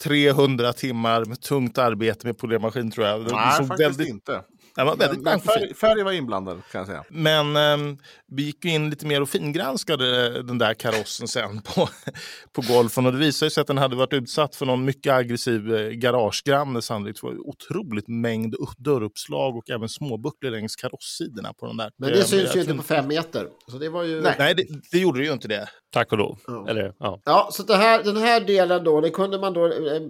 [0.03, 3.25] 300 timmar med tungt arbete med polermaskin tror jag.
[3.25, 4.41] Det Nej, såg faktiskt väldigt, inte.
[4.75, 7.03] Den var väldigt Men, färg, färg var inblandad kan jag säga.
[7.09, 11.89] Men ehm, vi gick ju in lite mer och fingranskade den där karossen sen på,
[12.51, 15.75] på golfen och det visade sig att den hade varit utsatt för någon mycket aggressiv
[15.75, 17.21] eh, garagegranne sannolikt.
[17.21, 21.91] Det var otroligt mängd upp- dörruppslag och även småbucklor längs karossidorna på den där.
[21.97, 23.47] Men det Ehm, syns ju inte på fem meter.
[23.71, 24.21] Så det var ju...
[24.21, 25.67] Nej, nej det, det gjorde det ju inte det.
[25.93, 26.37] Tack och lov.
[26.47, 26.65] Ja.
[26.69, 27.21] Eller, ja.
[27.25, 29.65] Ja, så det här, den här delen då, det kunde man då...
[29.65, 30.01] eh,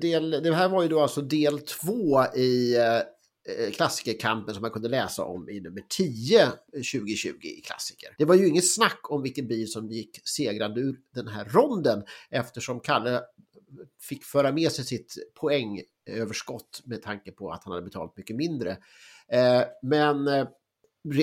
[0.00, 2.82] Del, det här var ju då alltså del två i eh,
[3.58, 8.14] Eh, klassikerkampen som man kunde läsa om i nummer 10 2020 eh, i klassiker.
[8.18, 12.02] Det var ju inget snack om vilken bil som gick segrande ur den här ronden
[12.30, 13.20] eftersom Kalle
[14.00, 18.70] fick föra med sig sitt poängöverskott med tanke på att han hade betalat mycket mindre.
[19.28, 20.28] Eh, men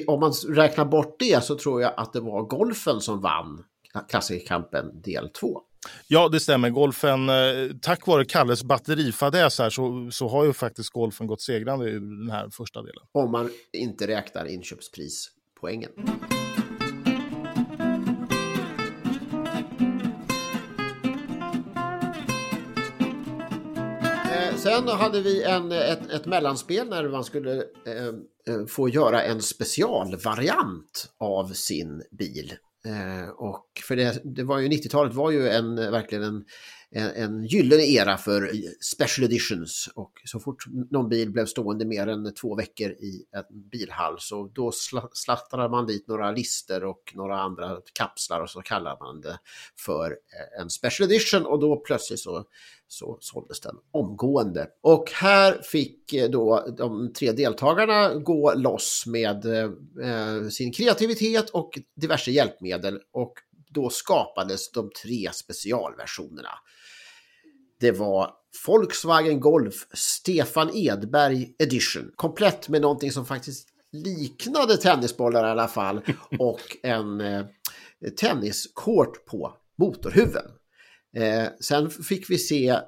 [0.08, 3.64] om man räknar bort det så tror jag att det var golfen som vann
[4.10, 5.62] klassikerkampen del 2.
[6.08, 6.70] Ja, det stämmer.
[6.70, 7.36] Golfen, eh,
[7.82, 12.30] tack vare Kalles batterifadäs här så, så har ju faktiskt golfen gått segrande ur den
[12.30, 13.04] här första delen.
[13.12, 15.92] Om man inte räknar inköpsprispoängen.
[24.32, 28.08] Eh, sen hade vi en, ett, ett mellanspel när man skulle eh,
[28.48, 32.54] eh få göra en specialvariant av sin bil.
[32.86, 36.46] Eh, och för det, det var ju 90-talet var ju en, verkligen en,
[36.92, 42.08] en, en gyllene era för special editions och så fort någon bil blev stående mer
[42.08, 44.72] än två veckor i en bilhall så då
[45.14, 49.40] slattrade man dit några lister och några andra kapslar och så kallar man det
[49.86, 52.46] för eh, en special edition och då plötsligt så,
[52.88, 54.68] så såldes den omgående.
[54.82, 59.70] Och här fick eh, då de tre deltagarna gå loss med eh,
[60.10, 63.34] eh, sin kreativitet och diverse hjälpmedel och
[63.70, 66.50] då skapades de tre specialversionerna.
[67.80, 68.32] Det var
[68.68, 72.12] Volkswagen Golf Stefan Edberg Edition.
[72.16, 76.02] Komplett med någonting som faktiskt liknade tennisbollar i alla fall
[76.40, 77.46] och en eh,
[78.20, 80.46] tenniskort på motorhuven.
[81.18, 82.80] Eh, sen fick vi se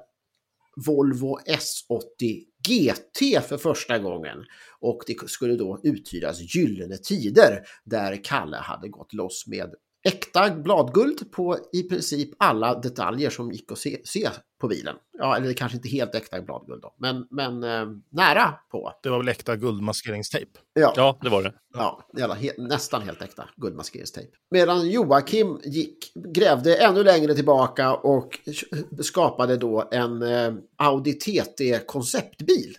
[0.86, 4.44] Volvo S80 GT för första gången
[4.80, 11.32] och det skulle då uthyras Gyllene Tider där Kalle hade gått loss med äkta bladguld
[11.32, 14.28] på i princip alla detaljer som gick att se, se
[14.60, 14.96] på bilen.
[15.18, 18.92] Ja, eller kanske inte helt äkta bladguld då, men, men eh, nära på.
[19.02, 20.50] Det var väl äkta guldmaskeringstejp.
[20.72, 21.52] Ja, Ja, det var det.
[21.74, 24.30] ja jävla, he, nästan helt äkta guldmaskeringstejp.
[24.50, 28.38] Medan Joakim gick, grävde ännu längre tillbaka och
[29.02, 32.76] skapade då en eh, Audi TT konceptbil.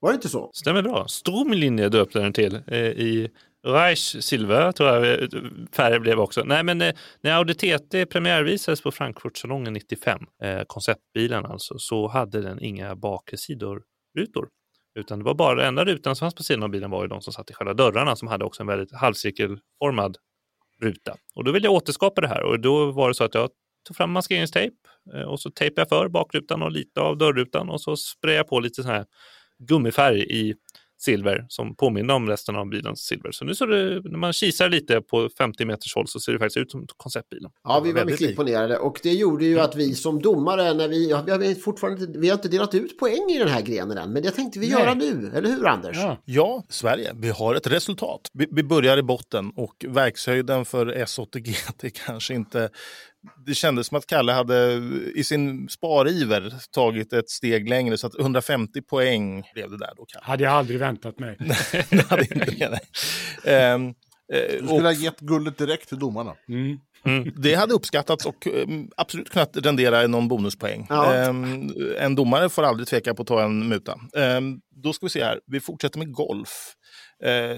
[0.00, 0.50] Var det inte så?
[0.52, 1.06] Stämmer bra.
[1.08, 3.30] Stromlinje döpte den till eh, i
[3.64, 5.30] Reich Silver tror jag
[5.72, 6.44] färre blev också.
[6.44, 12.42] Nej, men eh, när Audi TT premiärvisades på Frankfurtsalongen 95, eh, konceptbilen alltså, så hade
[12.42, 14.48] den inga bakre sidorutor.
[14.98, 17.08] Utan det var bara den enda rutan som fanns på sidan av bilen var ju
[17.08, 20.16] de som satt i själva dörrarna som hade också en väldigt halvcirkelformad
[20.80, 21.16] ruta.
[21.34, 23.50] Och då ville jag återskapa det här och då var det så att jag
[23.86, 24.76] tog fram maskeringstejp
[25.14, 28.48] eh, och så tejpade jag för bakrutan och lite av dörrrutan och så sprayade jag
[28.48, 29.06] på lite sån här
[29.58, 30.54] gummifärg i
[31.04, 33.32] silver som påminner om resten av bilens silver.
[33.32, 36.38] Så nu så det, när man kisar lite på 50 meters håll så ser det
[36.38, 37.50] faktiskt ut som konceptbilen.
[37.64, 38.30] Ja, vi var väldigt mycket lik.
[38.30, 42.18] imponerade och det gjorde ju att vi som domare, när vi, ja, vi, har fortfarande,
[42.18, 44.70] vi har inte delat ut poäng i den här grenen än, men det tänkte vi
[44.70, 44.80] Nej.
[44.80, 45.96] göra nu, eller hur Anders?
[45.96, 46.16] Ja.
[46.24, 48.20] Ja, Sverige, vi har ett resultat.
[48.32, 52.70] Vi, vi börjar i botten och verkshöjden för S80 GT kanske inte...
[53.46, 54.82] Det kändes som att Kalle hade
[55.14, 60.04] i sin spariver tagit ett steg längre så att 150 poäng blev det där då.
[60.04, 60.24] Kalle.
[60.24, 61.36] Hade jag aldrig väntat mig.
[61.90, 62.80] Det hade inte det, nej.
[63.54, 63.94] Ehm, eh,
[64.32, 66.34] Du och skulle ha gett guldet direkt till domarna.
[66.48, 66.78] Mm.
[67.36, 70.86] det hade uppskattats och ehm, absolut kunnat rendera någon bonuspoäng.
[70.88, 71.14] Ja.
[71.14, 74.00] Ehm, en domare får aldrig tveka på att ta en muta.
[74.16, 76.74] Ehm, då ska vi se här, vi fortsätter med golf.
[77.24, 77.56] Ehm,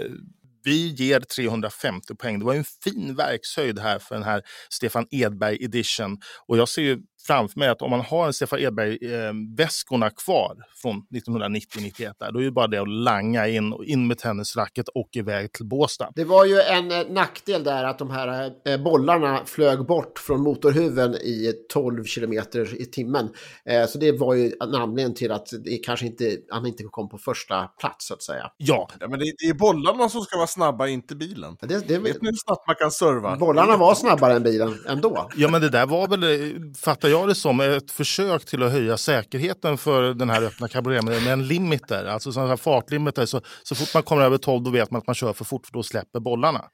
[0.66, 2.38] vi ger 350 poäng.
[2.38, 6.18] Det var en fin verkshöjd här för den här Stefan Edberg edition.
[6.46, 11.06] Och jag ser ju framför mig att om man har en Stefan Edberg-väskorna kvar från
[11.14, 15.08] 1990-91, där, då är det bara det att langa in, och in med tennisracket och
[15.12, 16.12] iväg till Båstad.
[16.14, 20.42] Det var ju en eh, nackdel där att de här eh, bollarna flög bort från
[20.42, 23.28] motorhuven i 12 kilometer i timmen.
[23.64, 27.08] Eh, så det var ju en anledning till att det kanske inte, han inte kom
[27.08, 28.50] på första plats så att säga.
[28.56, 31.56] Ja, Ja, men det, det är bollarna som ska vara snabba, inte bilen.
[31.60, 33.36] Det, det, Vet ni hur snabbt man kan serva?
[33.36, 35.30] bollarna var snabbare än bilen ändå.
[35.36, 38.72] Ja, men det där var väl, eh, fattar jag det som, ett försök till att
[38.72, 43.26] höja säkerheten för den här öppna cabrioleten med en limiter, alltså sån här fartlimiter.
[43.26, 45.66] Så, så fort man kommer över 12 då vet man att man kör för fort
[45.66, 46.64] för då släpper bollarna.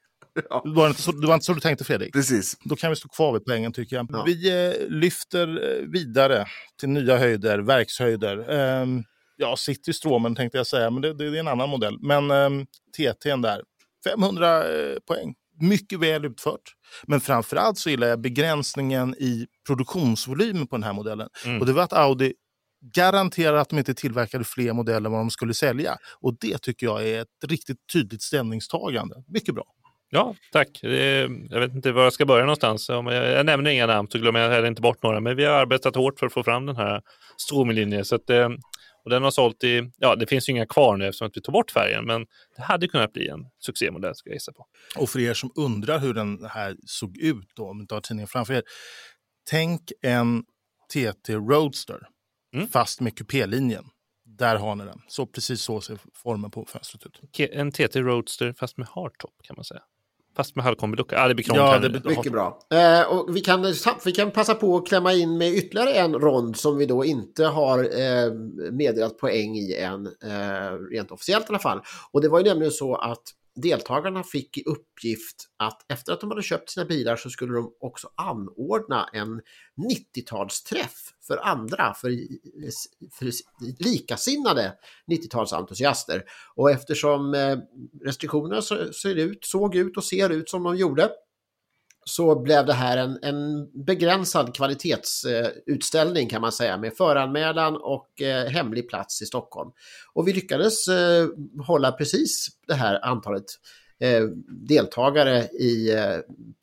[0.49, 0.61] Ja.
[0.65, 2.13] Det, var inte så, det var inte så du tänkte Fredrik?
[2.13, 2.57] Precis.
[2.63, 4.07] Då kan vi stå kvar vid poängen tycker jag.
[4.09, 4.23] Ja.
[4.25, 6.45] Vi eh, lyfter eh, vidare
[6.79, 8.49] till nya höjder, verkshöjder.
[8.49, 9.03] Ehm,
[9.37, 11.97] ja, City Stråmen tänkte jag säga, men det, det, det är en annan modell.
[12.01, 12.65] Men ehm,
[12.97, 13.61] TT'n där,
[14.05, 15.33] 500 eh, poäng.
[15.59, 16.61] Mycket väl utfört.
[17.07, 21.29] Men framförallt så gillar jag begränsningen i produktionsvolymen på den här modellen.
[21.45, 21.59] Mm.
[21.59, 22.33] Och det var att Audi
[22.95, 25.97] garanterar att de inte tillverkade fler modeller än vad de skulle sälja.
[26.21, 29.15] Och det tycker jag är ett riktigt tydligt ställningstagande.
[29.27, 29.65] Mycket bra.
[30.09, 30.79] Ja, tack.
[31.49, 32.89] Jag vet inte var jag ska börja någonstans.
[32.89, 35.19] Jag, nämner inga namn så glömmer jag heller inte bort några.
[35.19, 37.01] Men vi har arbetat hårt för att få fram den här
[37.37, 38.05] Stromi-linjen.
[38.05, 38.49] Så att, eh,
[39.03, 41.41] och den har sålt i, ja det finns ju inga kvar nu eftersom att vi
[41.41, 42.05] tog bort färgen.
[42.05, 44.65] Men det hade kunnat bli en succémodell ska jag gissa på.
[44.97, 48.01] Och för er som undrar hur den här såg ut, då, om ni inte har
[48.01, 48.63] tidningen framför er.
[49.49, 50.43] Tänk en
[50.93, 52.07] TT Roadster,
[52.55, 52.67] Mm.
[52.67, 53.85] fast med kupélinjen.
[54.25, 55.01] Där har ni den.
[55.07, 57.39] Så precis så ser formen på fönstret ut.
[57.51, 59.81] En TT Roadster fast med hardtop kan man säga.
[60.35, 61.15] Fast med halvkombilucka.
[61.15, 61.65] Ja, det blir krångligt.
[61.65, 62.59] Ja, det blir- Mycket bra.
[62.73, 63.73] Eh, och vi, kan,
[64.05, 67.45] vi kan passa på att klämma in med ytterligare en rond som vi då inte
[67.45, 68.33] har eh,
[68.71, 71.81] meddelat poäng i än, eh, rent officiellt i alla fall.
[72.11, 73.21] Och det var ju nämligen så att
[73.55, 77.73] deltagarna fick i uppgift att efter att de hade köpt sina bilar så skulle de
[77.79, 79.41] också anordna en
[79.89, 82.09] 90-talsträff för andra, för,
[83.11, 83.31] för
[83.83, 84.73] likasinnade
[85.07, 86.21] 90-talsentusiaster.
[86.55, 87.57] Och eftersom eh,
[88.05, 88.61] restriktionerna
[88.91, 91.09] ser ut, såg ut och ser ut som de gjorde
[92.05, 98.49] så blev det här en, en begränsad kvalitetsutställning kan man säga med föranmälan och eh,
[98.49, 99.71] hemlig plats i Stockholm.
[100.13, 101.27] Och vi lyckades eh,
[101.67, 103.45] hålla precis det här antalet
[103.99, 105.97] eh, deltagare i,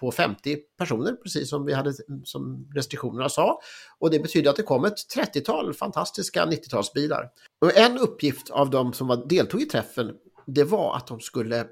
[0.01, 1.93] på 50 personer, precis som vi hade
[2.25, 3.61] som restriktionerna sa.
[3.99, 7.29] Och det betyder att det kom ett 30-tal fantastiska 90-talsbilar.
[7.61, 10.13] Och en uppgift av de som var, deltog i träffen,
[10.47, 11.67] det var att de skulle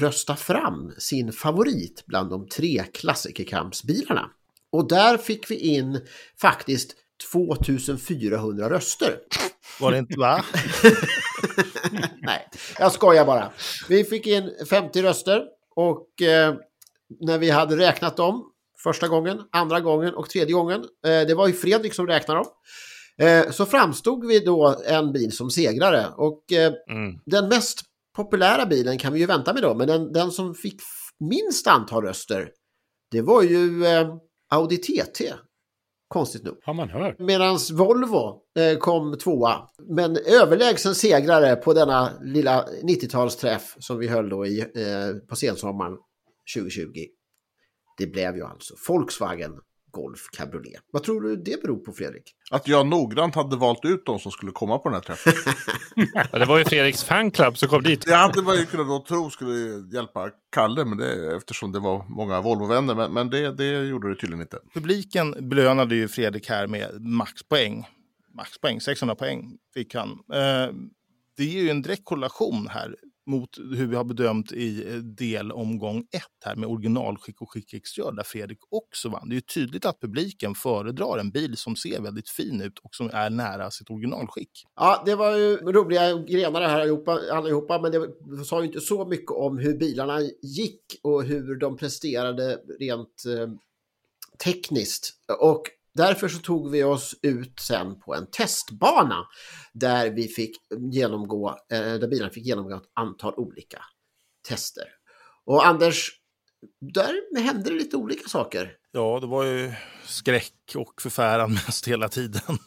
[0.00, 4.30] rösta fram sin favorit bland de tre klassikerkampsbilarna.
[4.72, 6.00] Och där fick vi in
[6.40, 6.94] faktiskt
[7.32, 9.18] 2400 röster.
[9.80, 10.44] Var det inte, va?
[12.22, 13.50] Nej, jag skojar bara.
[13.88, 15.42] Vi fick in 50 röster
[15.76, 16.54] och eh,
[17.20, 18.44] när vi hade räknat dem
[18.82, 22.46] första gången, andra gången och tredje gången, eh, det var ju Fredrik som räknade dem,
[23.26, 27.18] eh, så framstod vi då en bil som segrare och eh, Mm.
[27.26, 27.82] den mest
[28.16, 30.80] populära bilen kan vi ju vänta med då, men den, den som fick
[31.20, 32.50] minst antal röster,
[33.10, 34.16] det var ju eh,
[34.50, 35.32] Audi TT.
[36.08, 36.58] Konstigt nog.
[36.62, 37.18] Har man hört.
[37.18, 39.68] Medan Volvo eh, kom tvåa.
[39.88, 45.96] Men överlägsen segrare på denna lilla 90-talsträff som vi höll då i, eh, på sensommaren
[46.56, 46.86] 2020.
[47.98, 49.52] Det blev ju alltså Volkswagen
[49.96, 50.82] Golf Cabriolet.
[50.90, 52.34] Vad tror du det beror på Fredrik?
[52.50, 55.32] Att jag noggrant hade valt ut de som skulle komma på den här träffen.
[56.32, 58.06] Ja, det var ju Fredriks fanclub som kom dit.
[58.06, 59.54] Det hade man ju kunnat tro skulle
[59.92, 62.94] hjälpa Kalle, men det, eftersom det var många Volvo-vänner.
[62.94, 64.58] Men, men det, det gjorde det tydligen inte.
[64.74, 67.86] Publiken belönade ju Fredrik här med maxpoäng.
[68.34, 70.10] Maxpoäng, 600 poäng fick han.
[70.10, 70.74] Eh,
[71.36, 75.98] det är ju en direkt korrelation här mot hur vi har bedömt i eh, delomgång
[75.98, 79.28] ett här med originalskick och skick exteriör där Fredrik också vann.
[79.28, 82.94] Det är ju tydligt att publiken föredrar en bil som ser väldigt fin ut och
[82.94, 84.50] som är nära sitt originalskick.
[84.76, 88.80] Ja, det var ju roliga grenar det här allihopa, allihopa, men det sa ju inte
[88.80, 93.48] så mycket om hur bilarna gick och hur de presterade rent eh,
[94.44, 95.12] tekniskt.
[95.40, 95.62] Och
[95.96, 99.26] därför så tog vi oss ut sen på en testbana
[99.72, 100.56] där vi fick
[100.92, 103.82] genomgå, eh, där bilarna fick genomgå ett antal olika
[104.48, 104.84] tester.
[105.44, 106.10] Och Anders,
[106.80, 108.72] där hände det lite olika saker.
[108.92, 109.72] Ja, det var ju
[110.04, 112.58] skräck och förfäran mest hela tiden.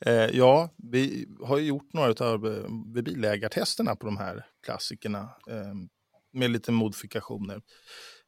[0.00, 5.28] Eh, ja, vi har ju gjort några av eh, bilägartesterna på de här klassikerna
[6.32, 7.62] med lite modifikationer.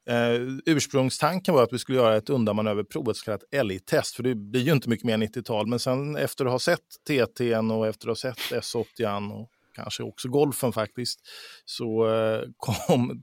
[0.06, 4.34] Eh, ursprungstanken var att vi skulle göra ett undanmanöverprov, ett så kallat LI-test, för det
[4.34, 5.66] blir ju inte mycket mer 90-tal.
[5.66, 10.02] Men sen efter att ha sett TT'n och efter att ha sett S80 och kanske
[10.02, 11.20] också golfen faktiskt,
[11.64, 13.22] så eh, kom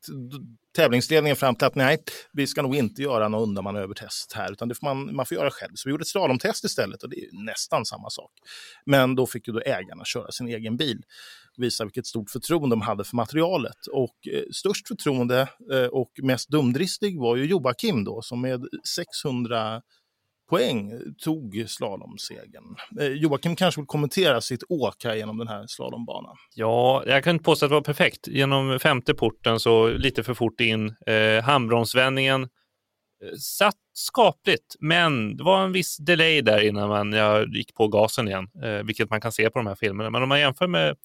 [0.75, 2.03] tävlingsledningen fram till att nej,
[2.33, 5.51] vi ska nog inte göra någon undanmanövertest här, utan det får man, man får göra
[5.51, 5.71] själv.
[5.75, 8.31] Så vi gjorde ett slalomtest istället och det är nästan samma sak.
[8.85, 11.03] Men då fick ju då ägarna köra sin egen bil
[11.57, 13.87] visa vilket stort förtroende de hade för materialet.
[13.91, 19.81] Och eh, störst förtroende eh, och mest dumdristig var ju Joakim då, som med 600
[20.51, 22.75] poäng tog slalomsegern.
[22.99, 26.35] Eh, Joakim kanske vill kommentera sitt åk här genom den här slalombanan.
[26.55, 28.27] Ja, jag kan inte påstå att det var perfekt.
[28.27, 30.95] Genom femte porten så lite för fort in.
[31.07, 32.49] Eh, handbromsvändningen eh,
[33.39, 38.27] satt skapligt, men det var en viss delay där innan man, jag gick på gasen
[38.27, 40.09] igen, eh, vilket man kan se på de här filmerna.
[40.09, 40.95] Men om man jämför med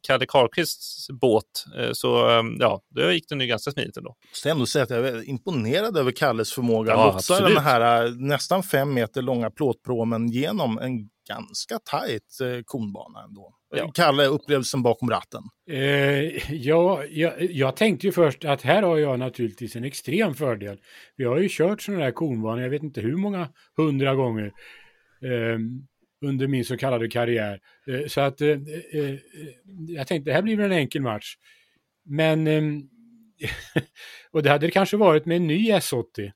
[0.00, 1.44] Kalle Karlqvists båt
[1.78, 4.14] eh, så eh, ja, då gick den ju ganska smidigt ändå.
[4.30, 8.04] måste ändå säga att jag är imponerad över Kalles förmåga Ja, att lotsa den här
[8.04, 13.54] eh, nästan fem meter långa plåtpråmen genom en ganska tajt eh, konbana ändå.
[13.76, 13.90] Ja.
[13.94, 15.42] Kalle, upplevelsen bakom ratten.
[15.70, 20.78] Eh, ja, jag, jag tänkte ju först att här har jag naturligtvis en extrem fördel.
[21.16, 24.52] Vi har ju kört sådana här konbanor, jag vet inte hur många hundra gånger
[25.22, 25.58] eh,
[26.22, 27.60] under min så kallade karriär.
[27.86, 29.14] Eh, så att eh, eh,
[29.88, 31.36] jag tänkte det här blir väl en enkel match.
[32.04, 32.62] Men, eh,
[34.30, 36.32] och det hade det kanske varit med en ny S80.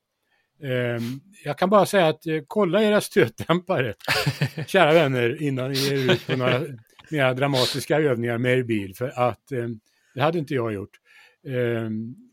[0.63, 1.01] Eh,
[1.45, 3.95] jag kan bara säga att kolla era stötdämpare,
[4.67, 6.63] kära vänner, innan ni ger ut på några
[7.11, 8.95] mera dramatiska övningar med er bil.
[8.95, 9.69] För att eh,
[10.15, 11.01] det hade inte jag gjort.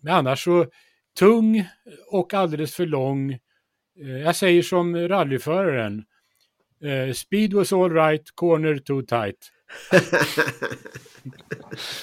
[0.01, 0.65] Men annars så
[1.19, 1.67] tung
[2.11, 3.39] och alldeles för lång.
[4.23, 6.05] Jag säger som rallyföraren.
[6.85, 9.37] Eh, speed was all right, corner too tight.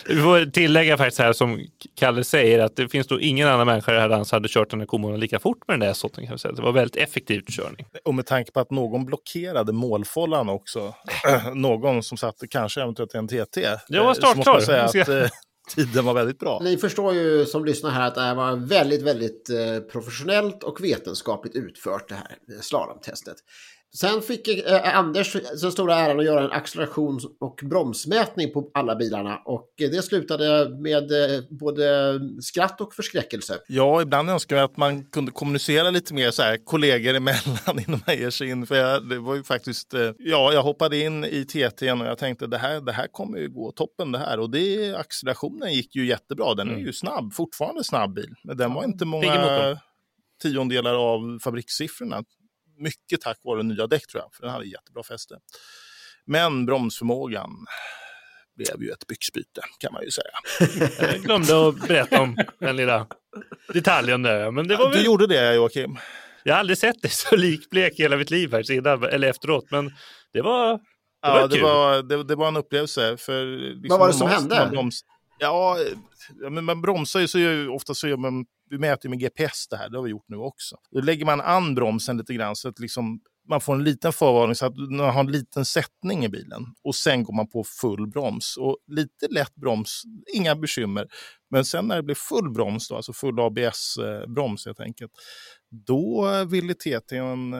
[0.07, 1.61] Vi får tillägga faktiskt här som
[1.95, 4.49] Kalle säger att det finns då ingen annan människa i det här landet som hade
[4.49, 6.15] kört den här komålen lika fort med den där S8.
[6.15, 6.53] Kan vi säga.
[6.55, 7.87] Det var väldigt effektiv körning.
[8.05, 10.95] Och med tanke på att någon blockerade målfållan också.
[11.55, 13.61] någon som satt kanske eventuellt i en TT.
[13.89, 14.53] Jag var eh, så måste startklar.
[14.53, 15.31] man säga Jag ska- att eh,
[15.75, 16.61] tiden var väldigt bra.
[16.65, 19.51] Ni förstår ju som lyssnar här att det här var väldigt, väldigt
[19.93, 23.37] professionellt och vetenskapligt utfört det här slalomtestet.
[23.95, 25.33] Sen fick eh, Anders
[25.63, 30.03] den stora äran att göra en accelerations och bromsmätning på alla bilarna och eh, det
[30.03, 33.59] slutade med eh, både skratt och förskräckelse.
[33.69, 38.01] Ja, ibland önskar jag att man kunde kommunicera lite mer så här kollegor emellan innan
[38.07, 38.67] man ger sig in.
[38.67, 42.19] För jag, det var ju faktiskt, eh, ja, jag hoppade in i TT'n och jag
[42.19, 44.41] tänkte det här, det här kommer ju gå toppen det här.
[44.41, 46.55] Och det, accelerationen gick ju jättebra.
[46.55, 48.35] Den är ju snabb, fortfarande snabb bil.
[48.45, 49.79] Men den var inte många
[50.43, 52.23] tiondelar av fabrikssiffrorna.
[52.81, 55.35] Mycket tack vare nya däck tror jag, för den hade jättebra fäste.
[56.27, 57.51] Men bromsförmågan
[58.57, 60.89] blev ju ett byxbyte kan man ju säga.
[61.13, 63.07] Jag glömde att berätta om den lilla
[63.73, 64.51] detaljen där.
[64.51, 65.07] Men det var Du väl...
[65.07, 65.99] gjorde det Joakim?
[66.45, 69.65] Jag har aldrig sett dig så likblek i hela mitt liv här innan, eller efteråt.
[69.71, 69.91] Men
[70.33, 70.79] det var, det
[71.23, 71.63] var Ja, det kul.
[71.65, 73.17] var, det, det var en upplevelse.
[73.17, 74.71] För liksom Vad var det som normalt hände?
[74.71, 75.01] broms,
[75.41, 75.77] ja,
[76.51, 79.21] men man bromsar ju så gör ju ofta så gör man, vi mäter ju med
[79.21, 80.77] GPS det här, det har vi gjort nu också.
[80.91, 84.55] Då lägger man an bromsen lite grann så att liksom, man får en liten förvarning
[84.55, 86.67] så att man har en liten sättning i bilen.
[86.85, 88.57] Och sen går man på full broms.
[88.57, 90.03] Och lite lätt broms,
[90.35, 91.09] inga bekymmer.
[91.51, 95.13] Men sen när det blir full broms, då, alltså full ABS-broms eh, helt enkelt,
[95.87, 97.55] då ville TT'n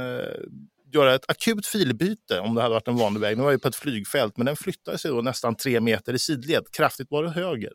[0.95, 3.37] göra ett akut filbyte om det hade varit en vanlig väg.
[3.37, 6.19] Nu var jag på ett flygfält, men den flyttade sig då nästan tre meter i
[6.19, 7.73] sidled, kraftigt bara höger.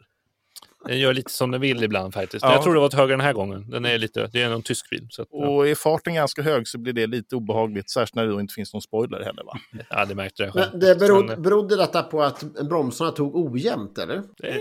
[0.87, 2.43] Den gör lite som den vill ibland faktiskt.
[2.45, 2.53] Ja.
[2.53, 3.69] Jag tror det var åt höger den här gången.
[3.69, 5.07] Den är lite, det är en tysk bil.
[5.09, 5.47] Så att, ja.
[5.47, 8.73] Och är farten ganska hög så blir det lite obehagligt, särskilt när det inte finns
[8.73, 9.43] någon spoiler heller.
[9.43, 9.57] Va?
[9.89, 10.69] Jag hade märkt det själv.
[10.71, 14.15] Men det berodde, berodde detta på att bromsarna tog ojämnt eller?
[14.43, 14.55] Eh,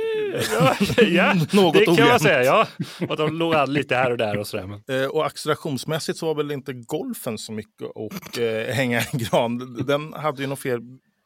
[0.52, 2.22] ja, ja, Något det kan man ojämnt.
[2.22, 2.42] säga.
[2.44, 2.66] Ja.
[3.08, 4.66] Och de låg lite här och där och sådär.
[4.66, 5.02] Men...
[5.02, 9.74] Eh, Och accelerationsmässigt så var väl inte golfen så mycket att eh, hänga i gran.
[9.86, 10.80] Den hade ju något fel.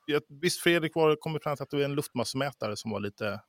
[0.06, 3.40] Jag- Visst Fredrik var, kom fram till att det var en luftmassemätare som var lite...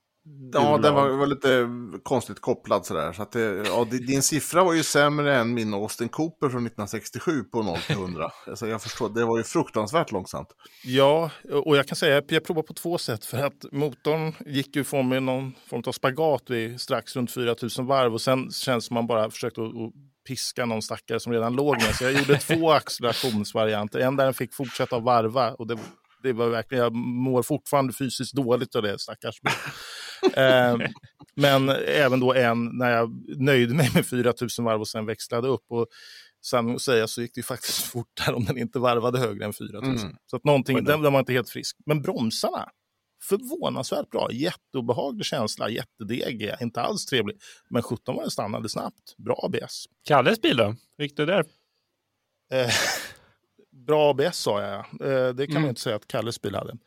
[0.53, 1.67] Ja, den var, var lite
[2.03, 3.13] konstigt kopplad sådär.
[3.13, 6.65] Så att det, ja, di- din siffra var ju sämre än min Austin Cooper från
[6.65, 8.30] 1967 på 0 till 100.
[8.47, 10.47] Alltså jag förstår, det var ju fruktansvärt långsamt.
[10.84, 11.32] Ja,
[11.65, 13.25] och jag kan säga att jag provade på två sätt.
[13.25, 17.86] För att motorn gick ju från med någon form av spagat vid strax runt 4000
[17.86, 18.13] varv.
[18.13, 19.93] Och sen känns som man bara försökte att, att
[20.27, 21.95] piska någon stackare som redan låg med.
[21.95, 22.71] Så jag gjorde två
[23.23, 23.99] accelerationsvarianter.
[23.99, 25.51] En där den fick fortsätta att varva.
[25.53, 25.77] Och det,
[26.23, 29.39] det var verkligen, jag mår fortfarande fysiskt dåligt av det stackars.
[30.36, 30.78] Eh,
[31.36, 35.65] men även då en när jag nöjde mig med 4000 varv och sen växlade upp.
[35.70, 35.88] Och
[36.41, 39.53] sanning att säga så gick det ju faktiskt fortare om den inte varvade högre än
[39.53, 39.84] 4000.
[39.84, 40.15] Mm.
[40.26, 41.78] Så att någonting, den, den var inte helt frisk.
[41.86, 42.70] Men bromsarna,
[43.30, 44.32] förvånansvärt bra.
[44.32, 47.38] Jätteobehaglig känsla, jättedegiga, inte alls trevlig.
[47.70, 49.17] Men 17 var den stannade snabbt.
[49.17, 49.86] Bra ABS.
[50.03, 50.76] Kalles bil då?
[50.97, 51.45] Gick det där?
[52.53, 52.70] Eh,
[53.86, 54.78] bra ABS sa jag.
[54.78, 56.78] Eh, det kan man ju inte säga att Kalles bil hade.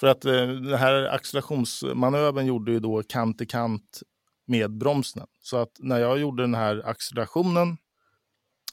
[0.00, 4.02] För att eh, den här accelerationsmanövern gjorde ju då kant i kant
[4.46, 5.26] med bromsen.
[5.40, 7.76] Så att när jag gjorde den här accelerationen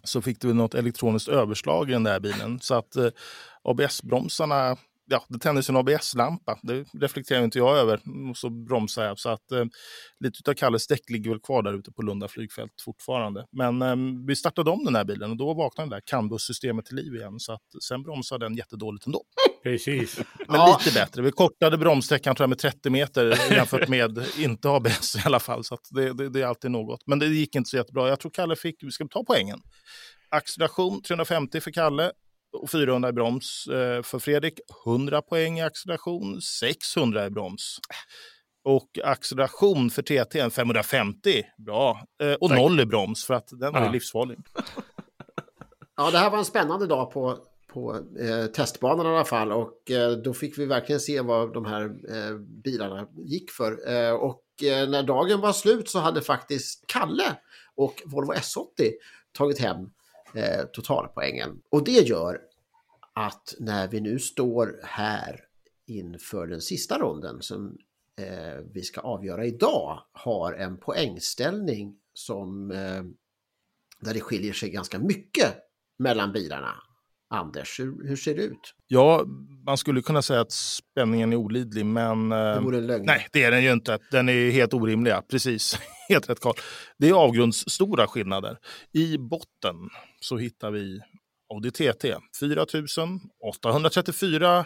[0.04, 2.60] så fick du något elektroniskt överslag i den där bilen.
[2.60, 3.10] Så att eh,
[3.64, 4.78] ABS-bromsarna,
[5.08, 6.60] ja, det tändes en ABS-lampa.
[6.64, 8.02] Det reflekterar inte jag över.
[8.30, 9.20] Och så bromsar jag.
[9.20, 9.66] Så att eh,
[10.20, 13.46] lite av Kalles däck ligger väl kvar där ute på Lunda flygfält fortfarande.
[13.52, 13.96] Men eh,
[14.28, 17.40] vi startade om den här bilen och då vaknade det där Cambus-systemet till liv igen.
[17.40, 19.24] Så att sen bromsade den jättedåligt ändå.
[19.64, 20.18] Precis.
[20.48, 20.80] Men Ja.
[20.86, 21.22] lite bättre.
[21.22, 25.64] Vi kortade bromssträckan tror jag, med 30 meter jämfört med inte ABS i alla fall.
[25.64, 27.00] Så att det, det, det är alltid något.
[27.08, 28.10] Men det gick inte så jättebra.
[28.10, 29.60] Jag tror Kalle fick, vi ska ta poängen.
[30.30, 32.12] Acceleration 350 för Kalle
[32.62, 34.60] och 400 i broms eh, för Fredrik.
[34.86, 37.80] 100 poäng i acceleration, 600 i broms.
[38.64, 42.02] Och acceleration för TT 550, bra.
[42.22, 42.60] Eh, och Tack.
[42.60, 43.92] noll i broms för att den var ju Ja.
[43.92, 44.38] livsfarlig.
[45.98, 47.38] Ja, det här var en spännande dag på,
[47.74, 51.66] på eh, testbanan i alla fall och eh, då fick vi verkligen se vad de
[51.66, 53.92] här eh, bilarna gick för.
[53.94, 57.36] Eh, och eh, när dagen var slut så hade faktiskt Kalle
[57.76, 58.92] och Volvo S80
[59.38, 59.78] tagit hem
[60.36, 61.62] eh, totalpoängen.
[61.72, 62.40] Och det gör
[63.18, 65.40] att när vi nu står här
[65.88, 67.78] inför den sista ronden som
[68.20, 73.04] eh, vi ska avgöra idag har en poängställning som eh,
[74.00, 75.56] där det skiljer sig ganska mycket
[76.00, 76.74] mellan bilarna.
[77.30, 78.74] Anders, hur, hur ser det ut?
[78.88, 79.26] Ja,
[79.66, 82.30] man skulle kunna säga att spänningen är olidlig, men...
[82.30, 83.06] Det eh, vore en lögn.
[83.06, 84.00] Nej, det är den ju inte.
[84.12, 85.14] Den är helt orimlig.
[85.30, 85.80] Precis.
[86.10, 86.56] Helt rätt Carl.
[86.98, 88.58] Det är avgrundsstora skillnader.
[88.92, 89.76] I botten
[90.20, 91.02] så hittar vi
[91.54, 94.66] Audi TT 4834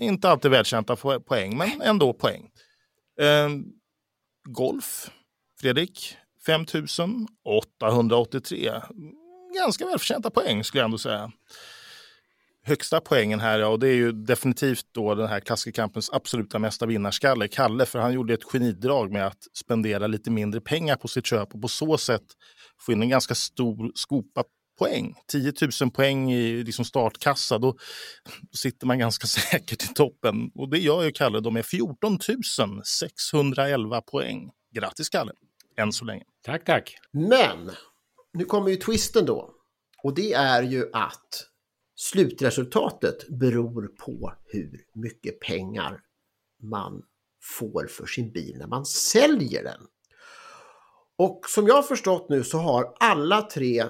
[0.00, 2.50] Inte alltid välkänta poäng, men ändå poäng.
[3.20, 3.48] Eh,
[4.48, 5.10] golf,
[5.60, 8.72] Fredrik, 5883.
[9.58, 11.32] Ganska välförtjänta poäng skulle jag ändå säga.
[12.62, 17.48] Högsta poängen här, och det är ju definitivt då den här klassikerkampens absoluta mesta vinnarskalle,
[17.48, 21.54] Kalle, för han gjorde ett genidrag med att spendera lite mindre pengar på sitt köp
[21.54, 22.22] och på så sätt
[22.80, 24.44] få in en ganska stor skopa
[24.78, 25.14] poäng.
[25.32, 27.72] 10 000 poäng i liksom startkassa, då,
[28.50, 30.50] då sitter man ganska säkert i toppen.
[30.54, 32.18] Och det gör ju Kalle då med 14
[32.84, 34.50] 611 poäng.
[34.74, 35.32] Grattis Kalle,
[35.76, 36.24] än så länge.
[36.42, 36.96] Tack, tack.
[37.12, 37.70] Men
[38.32, 39.50] nu kommer ju twisten då.
[40.02, 41.46] Och det är ju att
[41.96, 46.00] slutresultatet beror på hur mycket pengar
[46.62, 47.02] man
[47.42, 49.80] får för sin bil när man säljer den.
[51.18, 53.84] Och som jag har förstått nu så har alla tre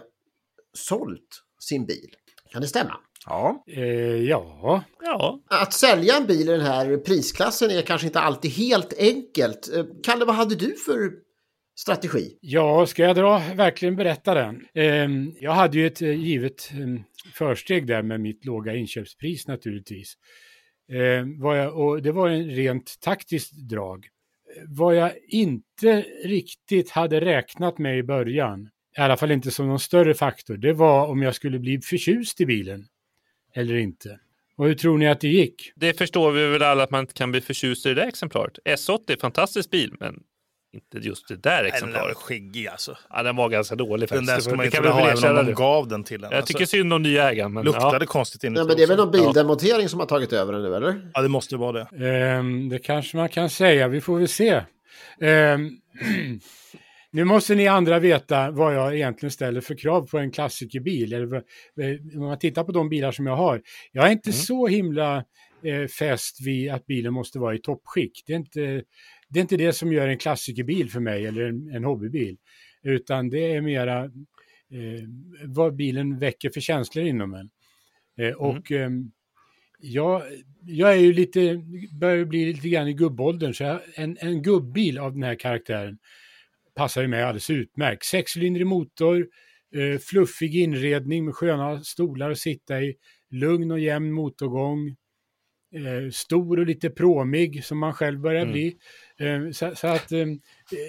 [0.77, 2.11] sålt sin bil.
[2.53, 2.97] Kan det stämma?
[3.27, 3.85] Ja, Eh,
[4.25, 8.93] ja, Ja, Att sälja en bil i den här prisklassen är kanske inte alltid helt
[8.99, 9.75] enkelt.
[9.77, 11.11] Eh, Kalle, vad hade du för
[11.79, 12.39] strategi?
[12.41, 14.67] ja, ska jag dra, verkligen berätta den?
[14.75, 15.09] Eh,
[15.41, 17.03] jag hade ju ett eh, givet eh,
[17.35, 20.15] försteg där med mitt låga inköpspris naturligtvis.
[20.93, 24.07] Eh, jag, och det var en rent taktiskt drag.
[24.69, 28.69] Vad jag inte riktigt hade räknat med i början,
[28.99, 32.41] i alla fall inte som någon större faktor, det var om jag skulle bli förtjust
[32.41, 32.85] i bilen
[33.55, 34.19] eller inte.
[34.57, 35.73] Och hur tror ni att det gick?
[35.77, 38.59] det förstår vi väl alla att man inte kan bli förtjust i det där exemplaret.
[38.65, 40.15] S80 är fantastisk bil, men
[40.73, 42.17] inte just det där Den där var exemplaret.
[42.17, 42.97] skäggig alltså.
[43.11, 44.27] Ja, den var ganska dålig Den faktiskt.
[44.29, 45.53] där Det ska man inte kan vi vilja ha även om nu.
[45.55, 46.31] gav den till en.
[46.31, 47.53] Jag Alltså, tycker synd om nya ägaren.
[47.53, 48.07] Men, luktade ja.
[48.07, 50.75] konstigt inuti Nej, men det är väl någon bildemontering som har tagit över den nu,
[50.77, 51.11] eller?
[51.15, 52.09] Ja, det måste vara det.
[52.11, 54.63] Ehm, det kanske man kan säga, vi får väl se.
[55.21, 55.71] Ehm,
[57.17, 61.13] nu måste ni andra veta vad jag egentligen ställer för krav på en klassikerbil.
[61.13, 61.43] Eller,
[62.17, 63.63] om man tittar på de bilar som jag har.
[63.93, 65.25] Jag är inte så himla
[65.63, 68.23] eh, fäst vid att bilen måste vara i toppskick.
[68.27, 68.83] Det är inte
[69.29, 72.37] det, är inte det som gör en klassikerbil för mig eller en, en hobbybil.
[72.83, 75.03] Utan det är mera eh,
[75.45, 77.51] vad bilen väcker för känslor inom en.
[78.21, 79.11] Eh, och ehm,
[79.79, 80.23] jag,
[80.67, 81.63] jag är ju lite,
[82.01, 85.99] börjar bli lite grann i gubbåldern, så jag, en, en gubbil av den här karaktären
[86.77, 88.05] passar ju mig alldeles utmärkt.
[88.05, 89.27] Sexcylindrig motor,
[89.75, 92.95] eh, fluffig inredning med sköna stolar att sitta i,
[93.31, 94.89] lugn och jämn motorgång,
[95.75, 98.53] eh, stor och lite pråmig som man själv börjar Mm.
[98.53, 98.77] bli.
[99.19, 100.27] Eh, så, så att eh,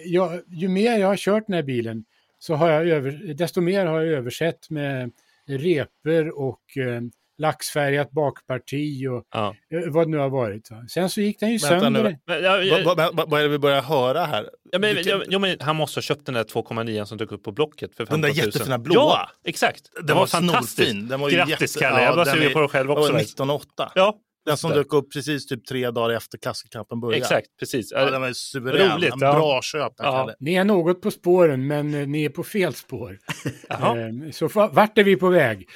[0.06, 2.06] jag, ju mer jag har kört den här bilen,
[2.40, 5.12] så har jag över, desto mer har jag översett med
[5.48, 7.02] reper och eh,
[7.38, 9.56] laxfärgat bakparti och Ja.
[9.74, 10.72] eh, vad det nu har varit.
[10.72, 10.86] va.
[10.90, 12.04] Sen så gick den ju Vänta sönder.
[12.04, 12.18] nu.
[12.28, 14.50] Men, ja, Va- ja, va- va- Vad är det vi börjar höra här?
[14.72, 17.32] ja, men, Vilken- ja, ja, men han måste ha köpt den där 2,9 som dök
[17.32, 18.36] upp på Blocket för 15 Den 000.
[18.38, 19.04] där jättefina blåa.
[19.04, 19.82] Ja, exakt.
[19.96, 20.92] Den, Den var, var fantastisk.
[21.10, 21.80] Den var Grattis jätte...
[21.80, 23.12] Kalle, jag var den sugen på det själv den också.
[23.12, 23.34] var faktiskt.
[23.34, 23.92] 1908.
[23.96, 24.16] Ja,
[24.46, 27.18] Den som dök upp precis typ tre dagar efter klassikerkampen började.
[27.22, 27.48] exakt.
[27.60, 27.92] Precis.
[27.92, 28.92] Ja, den var suverän.
[28.98, 29.34] Roligt, en ja.
[29.34, 30.32] bra köp Ja.
[30.40, 33.18] Ni är något på spåren, men eh, ni är på fel spår.
[33.70, 34.00] Jaha.
[34.00, 35.68] Eh, så vart är vi på väg,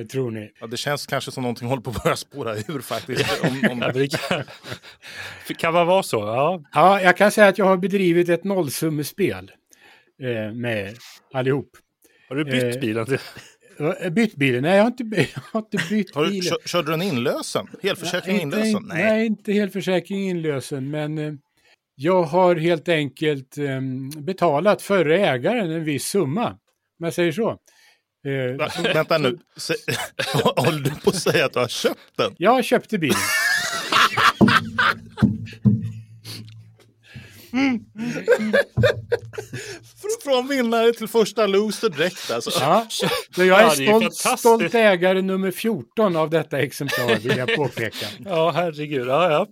[0.00, 0.50] eh, tror ni?
[0.60, 3.42] Ja, det känns kanske som någonting håller på att börja spåra ur faktiskt.
[3.44, 3.92] Om, om...
[5.48, 6.16] det kan, väl vara så.
[6.16, 6.62] Ja.
[6.72, 9.50] Ja, jag kan säga att jag har bedrivit ett nollsummespel
[10.22, 10.96] eh, med
[11.34, 11.70] allihop.
[12.28, 13.06] Har du bytt Eh, bilen?
[13.06, 13.18] Till...
[14.02, 14.62] Eh, Bytt bilen?
[14.62, 15.04] Nej, jag har inte,
[15.34, 16.42] jag har inte bytt Har du, bilen.
[16.42, 17.66] kör, körde du en inlösen?
[17.82, 18.82] Helförsäkring Ja, inte- inlösen?
[18.88, 19.26] Nej.
[19.26, 21.32] inte helförsäkring inlösen, men eh,
[21.94, 23.80] jag har helt enkelt eh,
[24.22, 26.48] betalat förre ägaren en viss summa.
[27.00, 27.58] Om jag säger så.
[28.26, 29.38] Eh, Va, vänta nu.
[30.56, 32.34] Håller du på att säga att du har köpt den?
[32.38, 33.16] Jag köpte bilen.
[40.02, 42.50] Fr- Från vinnare till första loser direkt alltså.
[42.60, 43.06] Ja, så
[43.36, 47.54] jag Ja, är det är stolt, stolt ägare nummer 14 av detta exemplar, vill jag
[47.56, 48.06] påpeka.
[48.24, 49.06] Ja, herregud.
[49.08, 49.46] Ja, ja.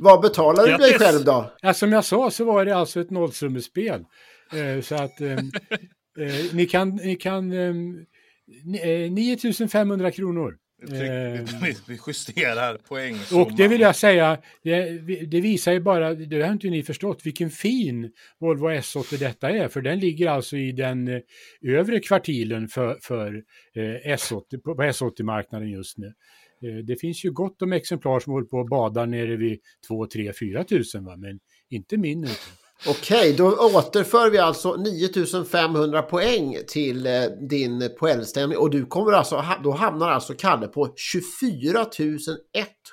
[0.00, 1.52] Vad betalar du dig själv då?
[1.60, 4.04] Ja, som jag sa så var det alltså ett nollsummespel.
[4.52, 5.20] Eh, så att
[6.18, 7.74] eh, ni kan, ni kan eh,
[8.64, 10.56] ni- eh, 9500 kronor.
[10.82, 10.88] Eh,
[11.62, 13.16] Vi, vi justerar poäng.
[13.34, 14.90] Och det vill jag säga, det,
[15.26, 19.68] det visar ju bara, det har inte ni förstått, vilken fin Volvo S80 detta är.
[19.68, 21.20] För den ligger alltså i den eh,
[21.62, 23.42] övre kvartilen för, för
[23.74, 26.12] eh, S80, på på S80-marknaden just nu.
[26.62, 30.06] Eh, det finns ju gott om exemplar som håller på och badar nere vid 2,
[30.06, 31.16] 3, 4 tusen, va?
[31.16, 31.40] men
[31.70, 32.18] inte min.
[32.18, 32.30] Inte.
[32.86, 37.12] Okej, då återför vi alltså 9500 poäng till eh,
[37.48, 41.86] din poängställning och du kommer alltså, då hamnar alltså Kalle på 24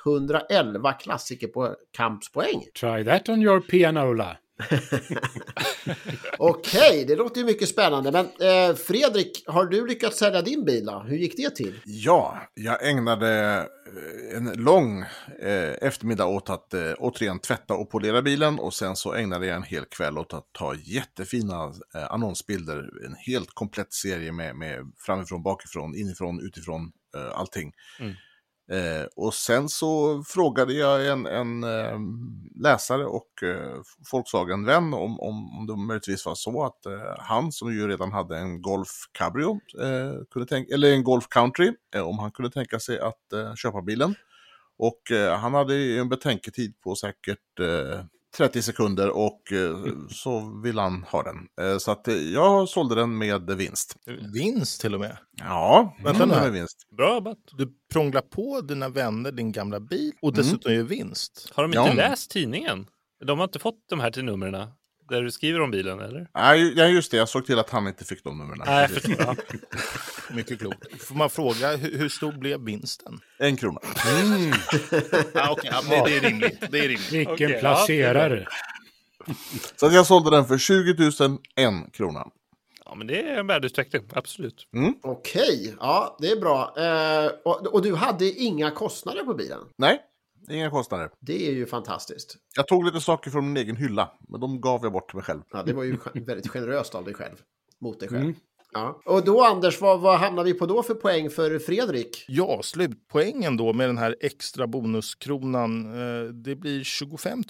[0.05, 2.63] 111 klassiker på kampspoäng.
[2.79, 4.37] Try that on your pianola.
[6.37, 8.11] Okej, det låter ju mycket spännande.
[8.11, 10.99] Men eh, Fredrik, har du lyckats sälja din bil då?
[11.07, 11.79] Hur gick det till?
[11.85, 15.01] Ja, jag ägnade eh, en lång
[15.41, 19.55] eh, eftermiddag åt att eh, återigen tvätta och polera bilen och sen så ägnade jag
[19.55, 22.89] en hel kväll åt att ta jättefina eh, annonsbilder.
[23.05, 27.73] En helt komplett serie med, med framifrån, bakifrån, inifrån, utifrån, eh, allting.
[27.99, 28.13] Mm.
[28.71, 31.99] Eh, och sen så frågade jag en, en eh,
[32.63, 37.73] läsare och eh, Volkswagen-vän om, om, om det möjligtvis var så att eh, han som
[37.73, 42.19] ju redan hade en Golf Cabrio, eh, kunde tänka, eller en Golf Country, eh, om
[42.19, 44.15] han kunde tänka sig att eh, köpa bilen.
[44.77, 48.03] Och eh, han hade ju en betänketid på säkert eh,
[48.37, 49.77] 30 sekunder och eh,
[50.09, 51.35] så vill han ha den.
[51.61, 53.95] Eh, så att eh, jag sålde den med vinst.
[54.33, 55.17] Vinst till och med.
[55.37, 56.41] Ja, Vänta sålde nu.
[56.41, 56.77] den med vinst.
[56.97, 57.37] Bra jobbat.
[57.57, 61.51] Du prånglar på dina vänner din gamla bil och dessutom gör vinst.
[61.55, 61.93] Har de inte Ja.
[62.09, 62.85] läst tidningen?
[63.25, 64.67] De har inte fått de här till numren
[65.09, 66.27] där du skriver om bilen, eller?
[66.35, 67.17] Nej, ja, just det.
[67.17, 68.61] Jag såg till att han inte fick de numren.
[68.65, 69.15] Nej, förstår.
[69.19, 69.35] Ja.
[70.35, 71.01] Mycket klokt.
[71.01, 73.19] Får man fråga hur, stor blev vinsten?
[73.39, 73.79] En krona.
[75.33, 75.71] Ah, okay.
[75.71, 76.71] ja, det, det är rimligt.
[76.71, 77.11] Det är rimligt.
[77.11, 78.47] Vilken ja, placerare.
[79.75, 82.27] Så att jag sålde den för 20 000 en krona.
[82.85, 84.67] ja, men det är en värdeutveckling, absolut.
[85.03, 86.73] Okej, ja det är bra.
[86.77, 89.59] Eh, och, och du hade inga kostnader på bilen?
[89.77, 89.99] Nej,
[90.49, 91.09] inga kostnader.
[91.19, 92.37] Det är ju fantastiskt.
[92.55, 95.25] Jag tog lite saker från min egen hylla, men de gav jag bort till mig
[95.25, 95.41] själv.
[95.51, 97.35] Ja, det var ju väldigt generöst av dig själv.
[97.79, 98.21] Mot dig själv.
[98.23, 98.35] Mm.
[98.77, 99.01] Ja.
[99.05, 102.25] Och då Anders, vad, vad hamnar vi på då för poäng för Fredrik?
[102.27, 105.85] Ja, slutpoängen då med den här extra bonuskronan.
[105.85, 107.43] Eh, det blir 25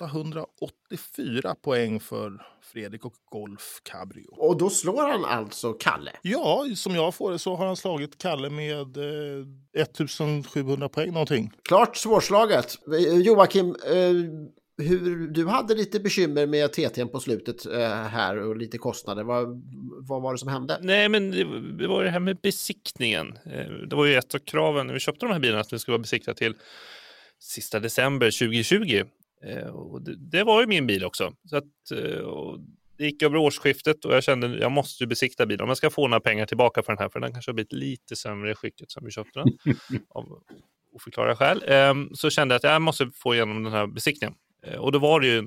[0.00, 4.28] 884 poäng för Fredrik och Golf Cabrio.
[4.36, 6.12] Och då slår han alltså Kalle.
[6.22, 11.52] Ja, som jag får det så har han slagit Kalle med eh, 1700 poäng någonting.
[11.68, 12.78] Klart svårslaget.
[12.92, 14.12] Eh, Joakim, eh,
[14.78, 19.22] hur, du hade lite bekymmer med TT'n på slutet eh, här och lite kostnader.
[19.24, 19.62] Vad,
[20.08, 20.78] vad var det som hände?
[20.82, 21.44] Nej, men det,
[21.78, 23.38] det var det här med besiktningen.
[23.46, 25.78] Eh, Det var ju ett av kraven när vi köpte de här bilarna att det
[25.78, 26.54] skulle vara besiktat till
[27.38, 29.02] sista december 2020.
[29.44, 31.32] Eh, Och det, det var ju min bil också.
[31.50, 31.64] Så att,
[31.94, 32.26] eh,
[32.98, 35.90] det gick över årsskiftet och jag kände att jag måste besikta bilen om jag ska
[35.90, 38.54] få några pengar tillbaka för den här, för den kanske har blivit lite sämre i
[38.54, 39.48] skicket som vi köpte den
[40.08, 40.42] av
[40.94, 41.64] oförklarliga skäl.
[41.66, 44.34] Ehm, Så kände jag att jag måste få igenom den här besiktningen.
[44.66, 45.42] Eh, och då var det ju,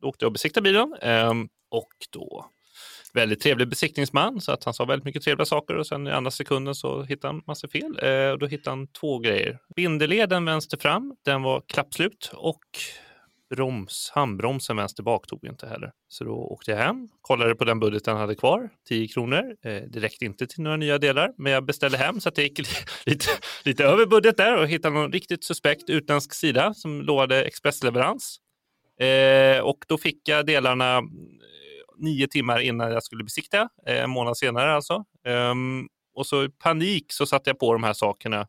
[0.00, 2.50] då åkte jag och besiktade bilen ehm, och då
[3.14, 6.30] väldigt trevlig besiktningsman så att han sa väldigt mycket trevliga saker och sen i andra
[6.30, 7.98] sekunden så hittade han massa fel.
[8.02, 9.58] Eh, och då hittade han två grejer.
[9.76, 12.64] Bindeleden vänster fram, den var klappslut och
[13.50, 15.92] broms, handbromsen vänster bak tog inte heller.
[16.08, 19.56] Så då åkte jag hem, kollade på den budgeten jag hade kvar, 10 kronor.
[19.64, 22.42] Eh, det räckte inte till några nya delar, men jag beställde hem så att det
[22.42, 22.58] gick
[23.06, 23.30] lite,
[23.64, 28.40] lite över budget där och hittade någon riktigt suspekt utländsk sida som lovade expressleverans.
[29.00, 31.02] Eh, och då fick jag delarna eh,
[31.98, 35.04] nio timmar innan jag skulle besikta, eh, en månad senare alltså.
[35.24, 38.46] Ehm, och så i panik så satte jag på de här sakerna,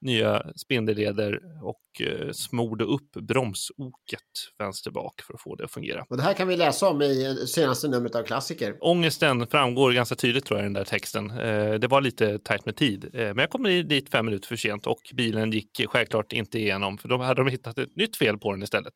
[0.00, 4.20] nya spindelleder och eh, smorde upp bromsoket
[4.58, 6.06] vänster bak för att få det att fungera.
[6.08, 8.76] Och det här kan vi läsa om i senaste numret av Klassiker.
[8.80, 11.30] Ångesten framgår ganska tydligt tror jag i den där texten.
[11.30, 14.56] Eh, det var lite tajt med tid, eh, men jag kom dit fem minuter för
[14.56, 18.38] sent och bilen gick självklart inte igenom för då hade de hittat ett nytt fel
[18.38, 18.94] på den istället.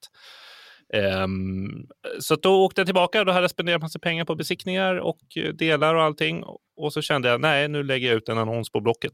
[0.94, 1.88] Um,
[2.20, 5.36] så då åkte jag tillbaka och då hade jag spenderat massa pengar på besiktningar och
[5.36, 6.44] eh, delar och allting.
[6.76, 9.12] Och så kände jag, nej, nu lägger jag ut en annons på Blocket.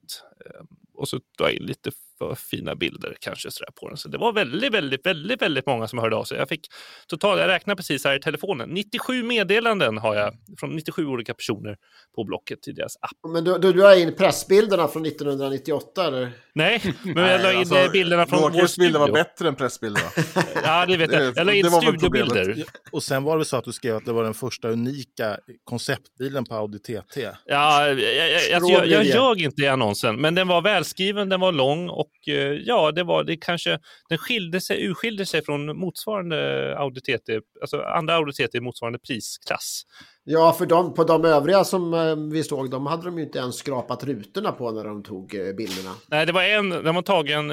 [0.61, 1.91] Um, och så tog jag in lite
[2.21, 3.97] för fina bilder kanske sådär på den.
[3.97, 6.39] Så det var väldigt, väldigt, väldigt, väldigt många som hörde av sig.
[6.39, 6.67] Jag fick
[7.07, 11.77] totalt, jag räknar precis här i telefonen, 97 meddelanden har jag från 97 olika personer
[12.17, 13.33] på Blocket i deras app.
[13.33, 16.33] Men du, du, du har in pressbilderna från 1998 eller?
[16.55, 19.25] Nej, men jag la in alltså, eh, bilderna från vår Joakims bilder var studio.
[19.25, 20.07] bättre än pressbilderna.
[20.65, 21.37] Ja, det vet jag.
[21.37, 22.65] Jag la in var studiobilder.
[22.93, 26.45] Och sen var det så att du skrev att det var den första unika konceptbilen
[26.45, 26.93] på Audi TT.
[27.15, 29.03] Ja, jag, jag, alltså, jag, jag Strålvilja.
[29.15, 33.03] ljög inte i annonsen, men den var välskriven, den var lång och eh, ja, det
[33.03, 38.33] var det kanske, den skilde sig, urskilde sig från motsvarande Audi TT, alltså andra Audi
[38.33, 39.83] TT i motsvarande prisklass.
[40.25, 43.39] Ja, för de, på de övriga som eh, vi såg, de hade de ju inte
[43.39, 45.91] ens skrapat rutorna på när de tog eh, bilderna.
[46.09, 47.53] Nej, det var en, den var tagen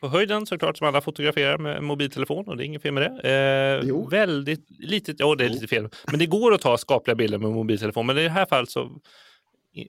[0.00, 3.30] på höjden såklart som alla fotograferar med mobiltelefon och det är inget fel med det.
[3.30, 4.08] Eh, Jo.
[4.08, 7.50] väldigt litet, ja det är lite fel, men det går att ta skapliga bilder med
[7.50, 9.00] mobiltelefon, men i det här fallet så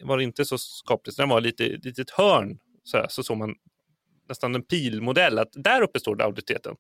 [0.02, 3.56] var det inte så skapligt, den var lite litet hörn så, här, så såg man
[4.32, 6.76] nästan en pilmodell att där uppe står det auditeten.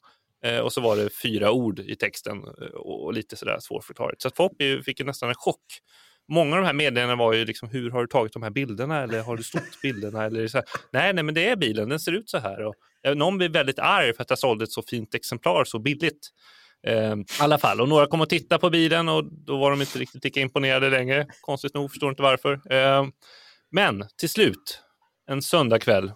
[0.45, 4.21] Eh, och så var det fyra ord i texten eh, och, och lite sådär svårförklarligt.
[4.21, 4.51] Så att folk
[4.85, 5.65] fick ju nästan en chock.
[6.27, 9.03] Många av de här meddelandena var ju liksom, hur har du tagit de här bilderna
[9.03, 10.25] eller har du snott bilderna?
[10.25, 12.65] Eller så här, nej, nej, men det är bilen, den ser ut så här.
[12.65, 12.75] Och,
[13.15, 16.29] någon blev väldigt arg för att jag sålde ett så fint exemplar så billigt.
[16.87, 19.81] Eh, I alla fall, och några kom och tittade på bilen och då var de
[19.81, 21.27] inte riktigt lika imponerade längre.
[21.41, 22.73] Konstigt nog, förstår inte varför.
[22.73, 23.05] Eh,
[23.71, 24.81] men till slut,
[25.27, 26.11] en söndagkväll,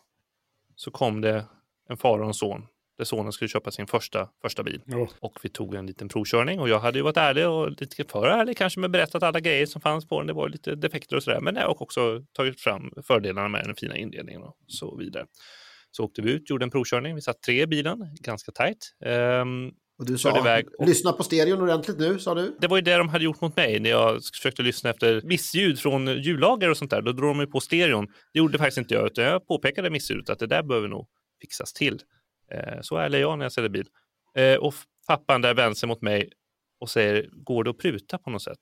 [0.75, 1.45] så kom det
[1.89, 2.67] en far och en son
[2.97, 4.81] där sonen skulle köpa sin första, första bil.
[4.87, 5.09] Oh.
[5.19, 8.27] Och vi tog en liten provkörning och jag hade ju varit ärlig och lite för
[8.27, 10.27] ärlig kanske med berättat alla grejer som fanns på den.
[10.27, 13.75] Det var lite defekter och sådär, men jag har också tagit fram fördelarna med den
[13.75, 15.25] fina inredningen och så vidare.
[15.91, 17.15] Så åkte vi ut, gjorde en provkörning.
[17.15, 18.95] Vi satt tre i bilen, ganska tajt.
[19.05, 22.57] Um, Och du sa, iväg och- lyssna på stereon ordentligt nu, sa du.
[22.61, 25.79] det var ju det de hade gjort mot mig när jag försökte lyssna efter missljud
[25.79, 27.01] från hjullager och sånt där.
[27.01, 28.05] Då drog de ju på stereon.
[28.33, 31.07] Det gjorde faktiskt inte jag, utan jag påpekade missljudet att det där behöver nog
[31.41, 31.99] fixas till.
[32.51, 33.87] Eh, så ärlig är jag när jag säljer bil.
[34.37, 34.73] Eh, och
[35.07, 36.29] pappan där vänder sig mot mig
[36.79, 38.59] och säger, går det att pruta på något sätt?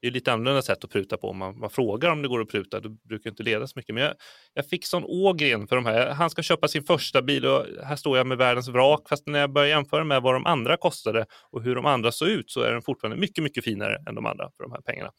[0.00, 1.28] Det är lite annorlunda sätt att pruta på.
[1.28, 3.72] Om man, man frågar om det går att pruta, då brukar det inte leda så
[3.76, 3.94] mycket.
[3.94, 4.14] Men jag,
[4.54, 6.10] jag fick sån ågren för de här.
[6.10, 9.08] Han ska köpa sin första bil och här står jag med världens vrak.
[9.08, 12.28] Fast när jag börjar jämföra med vad de andra kostade och hur de andra såg
[12.28, 15.10] ut så är den fortfarande mycket, mycket finare än de andra för de här pengarna.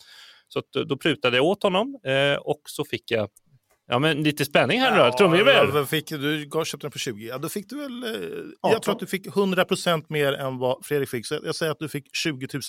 [0.47, 3.29] Så att, då prutade jag åt honom eh, och så fick jag
[3.91, 5.17] Ja, men lite spänning här nu då.
[5.17, 5.71] Trumvirvel.
[5.71, 7.27] vad fick, du köpte den på 20.
[7.27, 8.03] Ja, då fick du väl...
[8.03, 8.47] Eh, 18.
[8.61, 11.25] jag tror att du fick 100% mer än vad Fredrik fick.
[11.25, 12.59] Så jag säger att du fick 20 002.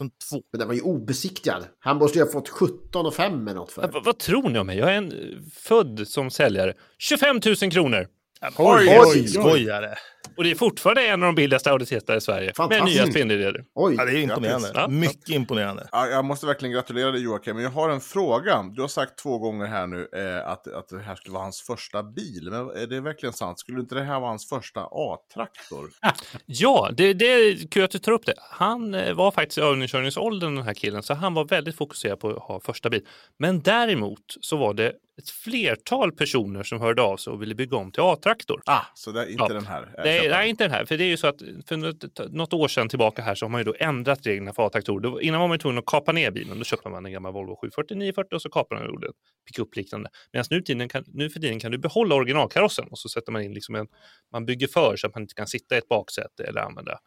[0.52, 1.64] Men den var ju obesiktigad.
[1.78, 3.88] Han måste ju ha fått 17 och 5 eller något för.
[3.92, 4.78] Vad, vad tror ni om mig?
[4.78, 6.74] Jag är en, eh, född som säljare.
[6.98, 8.06] 25 000 kronor.
[8.42, 9.28] Oj, oj, oj.
[9.28, 9.94] Skojare!
[10.36, 12.52] Och det är fortfarande en av de billigaste Audi TT i Sverige.
[12.68, 13.64] Med nya spindelleder.
[13.74, 14.70] Oj, Ja, det är imponerande.
[14.74, 14.88] Ja.
[14.88, 15.88] Mycket imponerande.
[15.92, 18.62] Ja, jag måste verkligen gratulera dig Joakim, men jag har en fråga.
[18.72, 21.62] Du har sagt två gånger här nu eh, att, att det här skulle vara hans
[21.62, 22.48] första bil.
[22.50, 23.58] Men är det verkligen sant?
[23.58, 25.90] Skulle inte det här vara hans första A-traktor?
[26.46, 28.34] Ja, det, det är kul att du tar upp det.
[28.50, 32.30] Han eh, var faktiskt i övningskörningsåldern den här killen, så han var väldigt fokuserad på
[32.30, 33.06] att ha första bil.
[33.38, 37.76] Men däremot så var det ett flertal personer som hörde av sig och ville bygga
[37.76, 38.62] om till A-traktor.
[38.66, 39.48] Ah, så det är inte Ja.
[39.48, 39.82] den här?
[39.82, 40.30] eh, Nej, köparen.
[40.40, 40.84] nej, inte den här.
[40.84, 43.50] För det är ju så att för något, något år sedan tillbaka här så har
[43.50, 45.20] man ju då ändrat reglerna för A-traktorer.
[45.20, 46.58] Innan var man tvungen att kapa ner bilen.
[46.58, 49.12] Då köpte man en gammal Volvo 740 940 och så kapade man och gjorde en
[49.46, 50.10] pickup liknande.
[50.32, 53.42] Medan nu, tiden kan, nu för tiden kan du behålla originalkarossen och så sätter man
[53.42, 53.86] in liksom en,
[54.32, 56.98] man bygger för så att man inte kan sitta i ett baksäte eller använda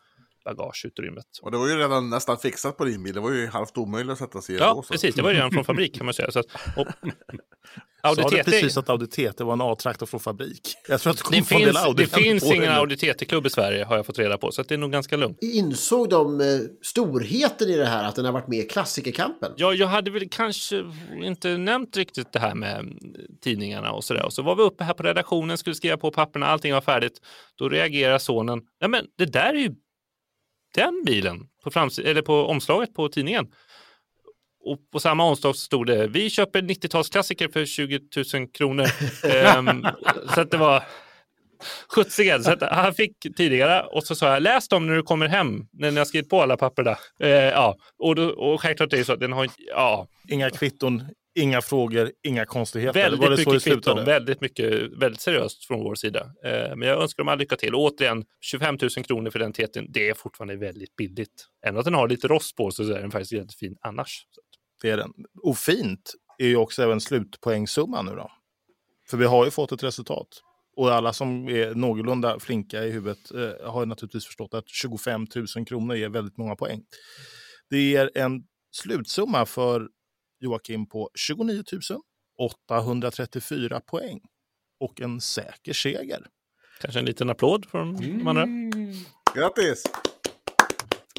[0.45, 1.25] bagageutrymmet.
[1.41, 3.13] Och det var ju redan nästan fixat på din bil.
[3.13, 5.15] Det var ju halvt omöjligt att sätta sig i Ja, då, precis.
[5.15, 6.31] Det var ju redan från fabrik kan man säga.
[6.31, 6.45] Så att,
[6.77, 6.87] och,
[8.05, 10.75] Audi Sa du precis att Audi TT var en A-traktor från fabrik?
[10.87, 12.71] Jag tror att det del finns, Audi det finns ingen.
[12.71, 15.17] Audi TT-klubb i Sverige har jag fått reda på, så att det är nog ganska
[15.17, 15.37] lugnt.
[15.41, 16.47] insåg de eh,
[16.81, 19.51] storheten i det här att den har varit med i klassikerkampen?
[19.55, 20.91] Ja, jag hade väl kanske
[21.23, 22.97] inte nämnt riktigt det här med mm,
[23.43, 24.25] tidningarna och sådär.
[24.25, 27.21] Och så var vi uppe här på redaktionen, skulle skriva på papperna, allting var färdigt.
[27.55, 28.61] Då reagerar sonen.
[28.81, 29.75] Nej, men det där är ju
[30.73, 33.47] den bilen på, eller på omslaget på tidningen.
[34.65, 37.99] Och på samma omslag stod det, vi köper 90-talsklassiker för 20
[38.33, 38.85] 000 kronor.
[39.23, 39.87] Ehm,
[40.33, 40.83] så att det var
[41.89, 42.43] skjutsigen.
[42.43, 45.67] Så att han fick tidigare och så sa jag, läs dem när du kommer hem,
[45.71, 46.97] när ni har skrivit på alla papper där.
[47.19, 47.77] Eh, ja.
[47.99, 51.03] och, då, och självklart är det så att den har ja, Inga kvitton,
[51.35, 52.99] inga frågor, inga konstigheter.
[52.99, 56.19] väldigt mycket kvitton, väldigt mycket, väldigt seriöst från vår sida.
[56.45, 57.75] Eh, men jag önskar dem all lycka till.
[57.75, 61.47] Och återigen, 25 000 kronor för den TT'n, det är fortfarande väldigt billigt.
[61.65, 64.27] Även att den har lite rost på sig så är den faktiskt jättefin annars.
[64.31, 64.45] Så att-
[64.81, 65.11] Det är den.
[65.43, 68.31] Och fint är ju också även slutpoängsumma nu då.
[69.09, 70.27] För vi har ju fått ett resultat.
[70.75, 75.27] Och alla som är någorlunda flinka i huvudet eh, har ju naturligtvis förstått att 25
[75.55, 76.81] 000 kronor ger väldigt många poäng.
[77.69, 79.87] Det ger en slutsumma för
[80.43, 81.63] Joakim på 29
[82.39, 84.19] 834 poäng.
[84.79, 86.27] Och en säker seger.
[86.81, 88.45] Kanske en liten applåd från de andra.
[89.35, 89.83] Grattis!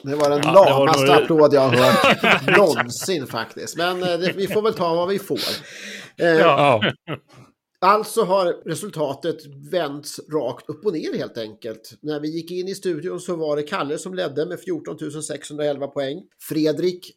[0.03, 3.77] Det var den Ja, var lamaste nog- applåd jag har hört någonsin faktiskt.
[3.77, 5.39] Men eh, det, vi får väl ta vad vi får.
[6.18, 6.93] Eh, Ja.
[7.81, 9.37] Alltså har resultatet
[9.72, 11.93] vänts rakt upp och ner helt enkelt.
[12.03, 15.87] När vi gick in i studion så var det Kalle som ledde med 14 611
[15.87, 16.22] poäng.
[16.49, 17.12] Fredrik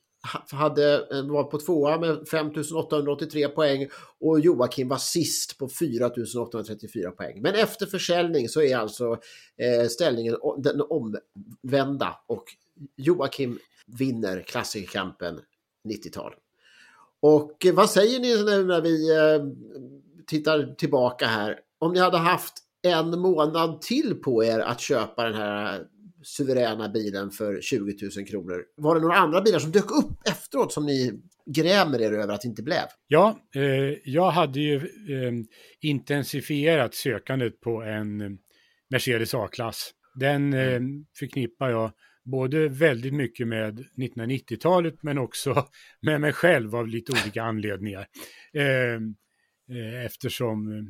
[0.51, 3.87] hade, eh, var på tvåa med 5883 poäng
[4.19, 7.41] och Joakim var sist på 4834 poäng.
[7.41, 9.11] Men efter försäljning så är alltså
[9.57, 12.43] eh, ställningen den omvända och
[12.95, 15.39] Joakim vinner klassikerkampen
[15.83, 16.33] 90-tal.
[17.19, 19.45] Och eh, vad säger ni nu när vi eh,
[20.25, 21.59] tittar tillbaka här?
[21.79, 25.87] Om ni hade haft en månad till på er att köpa den här
[26.27, 28.63] suveräna bilen för 20 000 kronor.
[28.77, 32.41] Var det några andra bilar som dök upp efteråt som ni grämer er över att
[32.41, 32.83] det inte blev?
[33.07, 33.63] Ja, eh,
[34.03, 35.33] jag hade ju eh,
[35.81, 38.29] intensifierat sökandet på en eh,
[38.89, 39.91] Mercedes A-klass.
[40.15, 40.81] Den eh,
[41.19, 41.91] förknippar jag
[42.23, 45.67] både väldigt mycket med 1990-talet men också
[46.01, 48.07] med mig själv av lite olika anledningar.
[48.53, 48.93] Eh,
[49.77, 50.83] eh, eftersom eh,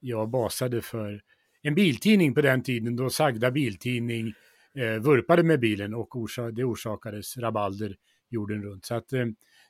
[0.00, 1.20] jag basade för
[1.62, 4.34] en biltidning på den tiden då Sagda Biltidning
[4.74, 7.96] eh, vurpade med bilen och orsa det orsakades rabalder
[8.28, 8.84] jorden runt.
[8.84, 9.26] Så att eh,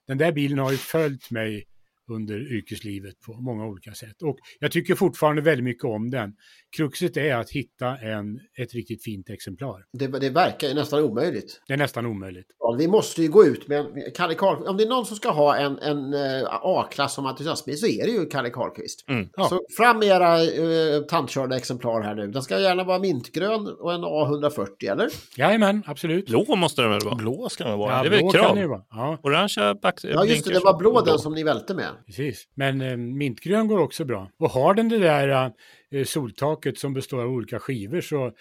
[0.07, 1.67] den där bilen har ju följt mig
[2.11, 4.23] under yrkeslivet på många olika sätt.
[4.23, 6.33] Och jag tycker fortfarande väldigt mycket om den.
[6.77, 9.85] Kruxet är att hitta en, ett riktigt fint exemplar.
[9.93, 11.63] Det, det verkar ju nästan omöjligt.
[11.67, 12.47] Det är nästan omöjligt.
[12.59, 15.17] Ja, vi måste ju gå ut med en, Kalle Karl, Om det är någon som
[15.17, 19.05] ska ha en, en uh, A-klass som entusiastbil så är det ju Kalle Karlqvist.
[19.09, 19.29] Mm.
[19.37, 19.49] Ja.
[19.49, 22.27] Så fram med era uh, tantkörda exemplar här nu.
[22.27, 25.09] Den ska gärna vara mintgrön och en A140, eller?
[25.37, 26.27] Jajamän, absolut.
[26.27, 27.15] Blå måste den väl vara?
[27.15, 27.97] Blå ska den vara.
[27.97, 28.69] Ja, det är väl blå krav.
[28.69, 28.83] vara.
[28.91, 30.01] Ja, Orangea back...
[30.03, 30.53] Ja, just det.
[30.53, 31.89] Det var blå den som ni välte med.
[32.07, 32.49] Precis.
[32.55, 34.31] Men eh, mintgrön går också bra.
[34.39, 35.53] Och har den det där
[35.91, 38.33] eh, soltaket som består av olika skivor så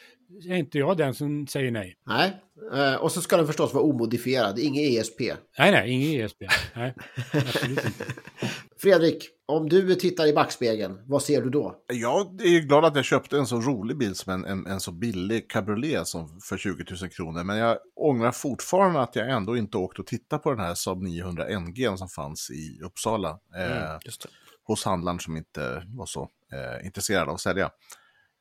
[0.49, 1.95] är inte jag den som säger nej.
[2.05, 2.31] Nej,
[2.73, 5.19] uh, och så ska den förstås vara omodifierad, ingen ESP.
[5.57, 6.41] Nej, nej, ingen ESP.
[6.75, 6.93] Nej,
[7.33, 8.05] absolut inte.
[8.81, 11.75] Fredrik, om du tittar i backspegeln, vad ser du då?
[11.87, 14.91] Jag är glad att jag köpte en så rolig bil som en, en, en så
[14.91, 17.43] billig cabriolet som för 20 000 kronor.
[17.43, 21.01] Men jag ångrar fortfarande att jag ändå inte åkte och tittade på den här Saab
[21.01, 23.29] 900 NG som fanns i Uppsala.
[23.55, 24.29] Eh, Just det.
[24.63, 27.69] hos handlaren som inte var så eh, intresserad av att sälja.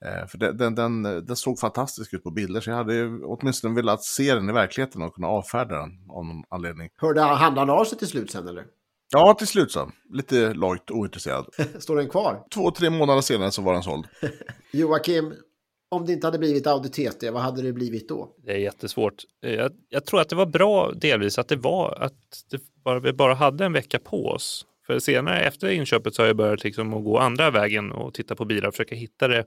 [0.04, 3.74] Eh, för den, den, den, den såg fantastisk ut på bilder så jag hade åtminstone
[3.74, 6.90] velat se den i verkligheten och kunna avfärda den av någon anledning.
[6.96, 8.64] Hörde handlaren av sig till slut sen eller?
[9.12, 9.90] Ja, till slut så.
[10.12, 11.46] Lite lojt ointresserad.
[11.78, 12.42] Står den kvar?
[12.54, 14.04] Två, tre månader senare så var den såld.
[14.72, 15.34] Joakim,
[15.90, 18.28] om det inte hade blivit Audi TT, vad hade det blivit då?
[18.44, 19.14] Det är jättesvårt.
[19.44, 23.00] Eh, Jag, jag tror att det var bra delvis att det var att det bara,
[23.00, 24.64] vi bara hade en vecka på oss.
[24.88, 28.34] För senare efter inköpet så har jag börjat liksom att gå andra vägen och titta
[28.34, 29.44] på bilar och försöka hitta det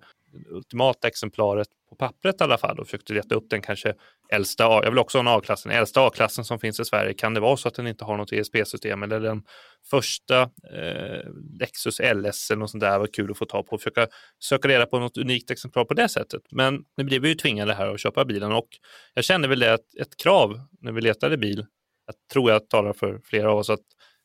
[0.50, 3.94] ultimata exemplaret på pappret i alla fall och försökte leta upp den kanske
[4.30, 7.14] äldsta, A- jag vill också ha en A-klassen, den äldsta A-klassen som finns i Sverige.
[7.14, 9.44] Kan det vara så att den inte har något ESP-system eller den
[9.90, 11.30] första eh,
[11.60, 14.08] Lexus LS eller något sånt där var kul att få ta på och försöka
[14.40, 16.42] söka reda på något unikt exemplar på det sättet.
[16.52, 18.68] Men nu blev vi ju tvingade här att köpa bilen och
[19.14, 21.66] jag kände väl det att ett krav när vi letade bil,
[22.06, 23.80] jag tror jag talar för flera av oss, att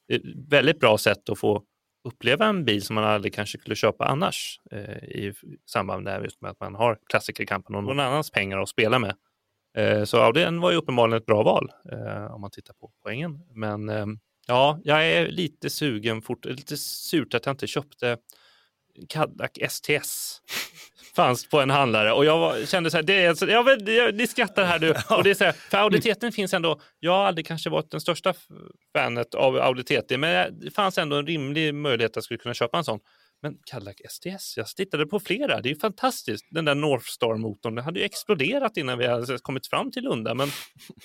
[0.08, 1.62] Eh, väldigt bra sätt att få
[2.04, 5.34] uppleva en bil som man aldrig kanske skulle köpa annars eh, i
[5.70, 9.14] samband med, just med att man har klassikerkampen och någon annans pengar att spela med.
[9.76, 12.90] Eh, så ja, den var ju uppenbarligen ett bra val eh, om man tittar på
[13.02, 13.40] poängen.
[13.54, 14.06] Men eh,
[14.46, 18.16] ja, jag är lite sugen, fort, lite surt att jag inte köpte
[19.08, 20.40] Cadillac STS.
[21.16, 24.26] Fanns på en handlare och jag var, kände så här, det är, ja, men, ni
[24.26, 24.94] skrattar här nu.
[25.10, 27.90] Och det är så här, för Audi TT finns ändå, jag har aldrig kanske varit
[27.90, 28.34] den största
[28.96, 32.54] fanet av Audi TT, men det fanns ändå en rimlig möjlighet att jag skulle kunna
[32.54, 33.00] köpa en sån.
[33.42, 36.46] Men Cadillac STS, jag tittade på flera, det är fantastiskt.
[36.50, 40.48] Den där Northstar-motorn, den hade ju exploderat innan vi hade kommit fram till Lunda, men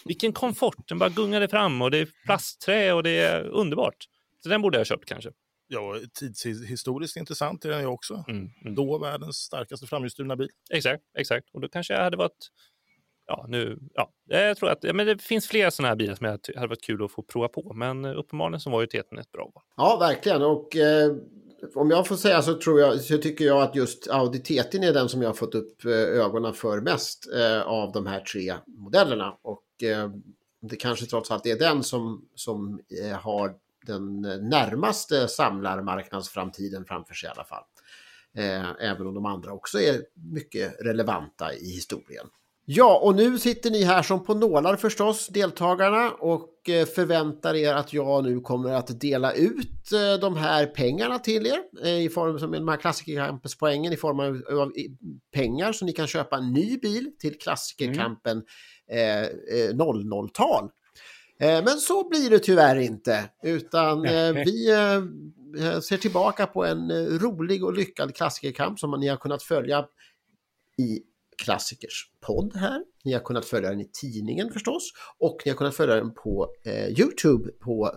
[0.05, 4.05] vilken komfort, den bara gungade fram och det är plastträ och det är underbart.
[4.43, 5.29] Så den borde jag ha köpt kanske.
[5.73, 8.23] Ja, tidshistoriskt intressant är den ju också.
[8.27, 8.75] Mm, mm.
[8.75, 10.49] Då världens starkaste framhjulsdrivna bil.
[10.69, 11.49] Exakt, exakt.
[11.53, 12.47] Och då kanske jag hade varit...
[13.27, 13.79] Ja, nu...
[13.93, 16.67] Ja, jag tror att ja, men det finns flera sådana här bilar som jag hade
[16.67, 17.73] varit kul att få prova på.
[17.73, 19.63] Men eh, uppenbarligen så var ju Teten ett bra val.
[19.77, 20.41] Ja, verkligen.
[20.41, 21.15] Och eh,
[21.75, 24.93] om jag får säga så tror jag, så tycker jag att just Audi TT är
[24.93, 28.53] den som jag har fått upp eh, ögonen för mest eh, av de här tre
[28.65, 29.37] modellerna.
[29.41, 30.11] Och eh,
[30.61, 33.55] det kanske trots allt är den som, som eh, har
[33.85, 37.63] den närmaste samlarmarknadsframtiden framför sig i alla fall.
[38.37, 40.01] Eh, även om de andra också är
[40.33, 42.27] mycket relevanta i historien.
[42.65, 47.73] Ja, och nu sitter ni här som på nålar förstås, deltagarna, och eh, förväntar er
[47.73, 52.09] att jag nu kommer att dela ut eh, de här pengarna till er eh, i
[52.09, 54.71] form som de här klassikercampuspoängen i form av, av
[55.33, 58.43] pengar så ni kan köpa en ny bil till klassikerkampen
[58.91, 60.69] eh, eh, 00-tal.
[61.41, 66.91] Eh, men så blir det tyvärr inte, utan eh, vi eh, ser tillbaka på en
[67.19, 69.85] rolig och lyckad klassikerkamp som ni har kunnat följa
[70.77, 71.01] i
[71.41, 72.83] Klassikers podd här.
[73.03, 76.47] Ni har kunnat följa den i tidningen förstås och ni har kunnat följa den på
[76.65, 77.91] eh, Youtube på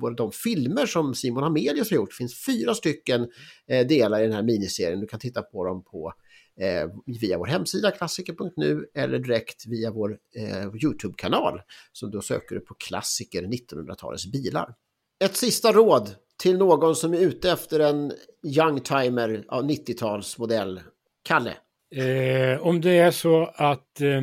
[0.00, 2.10] både de filmer som Simon Hamelius har gjort.
[2.10, 3.28] Det finns fyra stycken
[3.68, 5.00] eh, delar i den här miniserien.
[5.00, 6.12] Du kan titta på dem på
[6.60, 6.90] Eh,
[7.20, 11.60] via vår hemsida klassiker.nu eller direkt via vår eh, Youtube-kanal.
[11.92, 14.74] Så då söker du på klassiker 1900-talets bilar.
[15.24, 18.12] Ett sista råd till någon som är ute efter en
[18.46, 20.80] Youngtimer av 90-talsmodell.
[21.22, 21.54] Kalle.
[21.94, 24.20] Eh, om det är så att eh,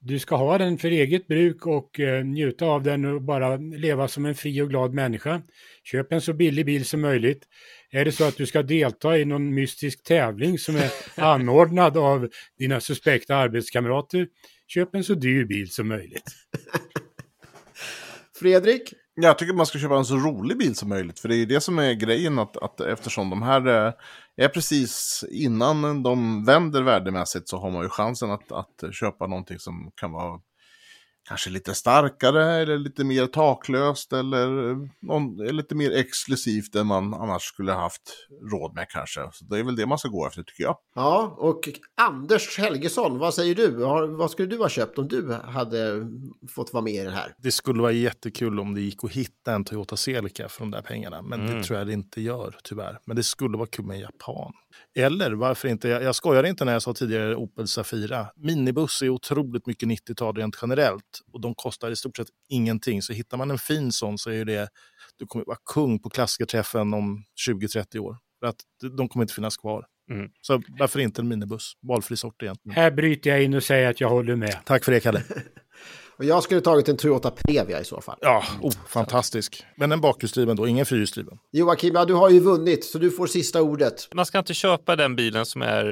[0.00, 4.08] du ska ha den för eget bruk och eh, njuta av den och bara leva
[4.08, 5.42] som en fri och glad människa.
[5.84, 7.44] Köp en så billig bil som möjligt.
[7.92, 12.28] Är det så att du ska delta i någon mystisk tävling som är anordnad av
[12.58, 14.28] dina suspekta arbetskamrater,
[14.66, 16.34] köp en så dyr bil som möjligt.
[18.40, 21.20] Fredrik, Jag tycker man ska köpa en så rolig bil som möjligt.
[21.20, 22.38] För det är det som är grejen.
[22.38, 23.92] Att, att eftersom de här eh,
[24.36, 29.58] är precis innan de vänder värdemässigt så har man ju chansen att, att köpa någonting
[29.58, 30.40] som kan vara
[31.30, 34.48] kanske lite starkare eller lite mer taklöst eller
[35.06, 38.02] någon, lite mer exklusivt än man annars skulle haft
[38.52, 39.20] råd med kanske.
[39.32, 40.76] Så det är väl det man ska gå efter tycker jag.
[40.94, 41.68] Ja, och
[42.00, 43.70] Anders Helgesson, vad säger du?
[44.16, 46.06] Vad skulle du ha köpt om du hade
[46.54, 47.34] fått vara med i den här?
[47.38, 50.82] Det skulle vara jättekul om det gick att hitta en Toyota Celica för de där
[50.82, 51.56] pengarna, men mm.
[51.56, 52.98] det tror jag det inte gör tyvärr.
[53.06, 54.52] Men det skulle vara kul med en japan.
[54.98, 58.26] Eller varför inte, jag, jag skojade inte när jag sa tidigare Opel Safira.
[58.36, 63.02] Minibuss är otroligt mycket 90-tal rent generellt och de kostar i stort sett ingenting.
[63.02, 64.68] Så hittar man en fin sån så är det,
[65.18, 68.16] du kommer vara kung på klassikerträffen om 20-30 år.
[68.40, 68.56] För att
[68.96, 69.86] de kommer inte finnas kvar.
[70.10, 70.30] Mm.
[70.40, 71.72] Så varför inte en minibuss?
[71.82, 72.76] Valfri sort egentligen.
[72.76, 74.58] Här bryter jag in och säger att jag håller med.
[74.64, 75.22] Tack för det, Kalle.
[76.20, 78.18] och jag skulle tagit en Toyota Previa i så fall.
[78.20, 79.64] Ja, oh, fantastisk.
[79.76, 81.38] Men en bakhjulsdriven då, ingen fyrhjulsdriven.
[81.52, 84.08] Joakim, ja, du har ju vunnit, så du får sista ordet.
[84.14, 85.84] Man ska inte köpa den bilen som är,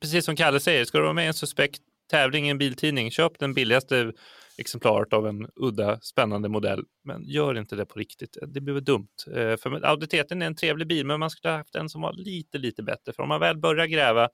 [0.00, 1.80] precis som Kalle säger, ska du vara med i en suspekt
[2.10, 4.12] tävling i en biltidning, köp den billigaste
[4.58, 6.84] exemplaret av en udda spännande modell.
[7.04, 8.36] Men gör inte det på riktigt.
[8.46, 9.08] Det blir väl dumt.
[9.26, 12.12] Eh, för Auditeten är en trevlig bil, men man skulle ha haft en som var
[12.12, 13.12] lite, lite bättre.
[13.12, 14.28] För om man väl börjar gräva,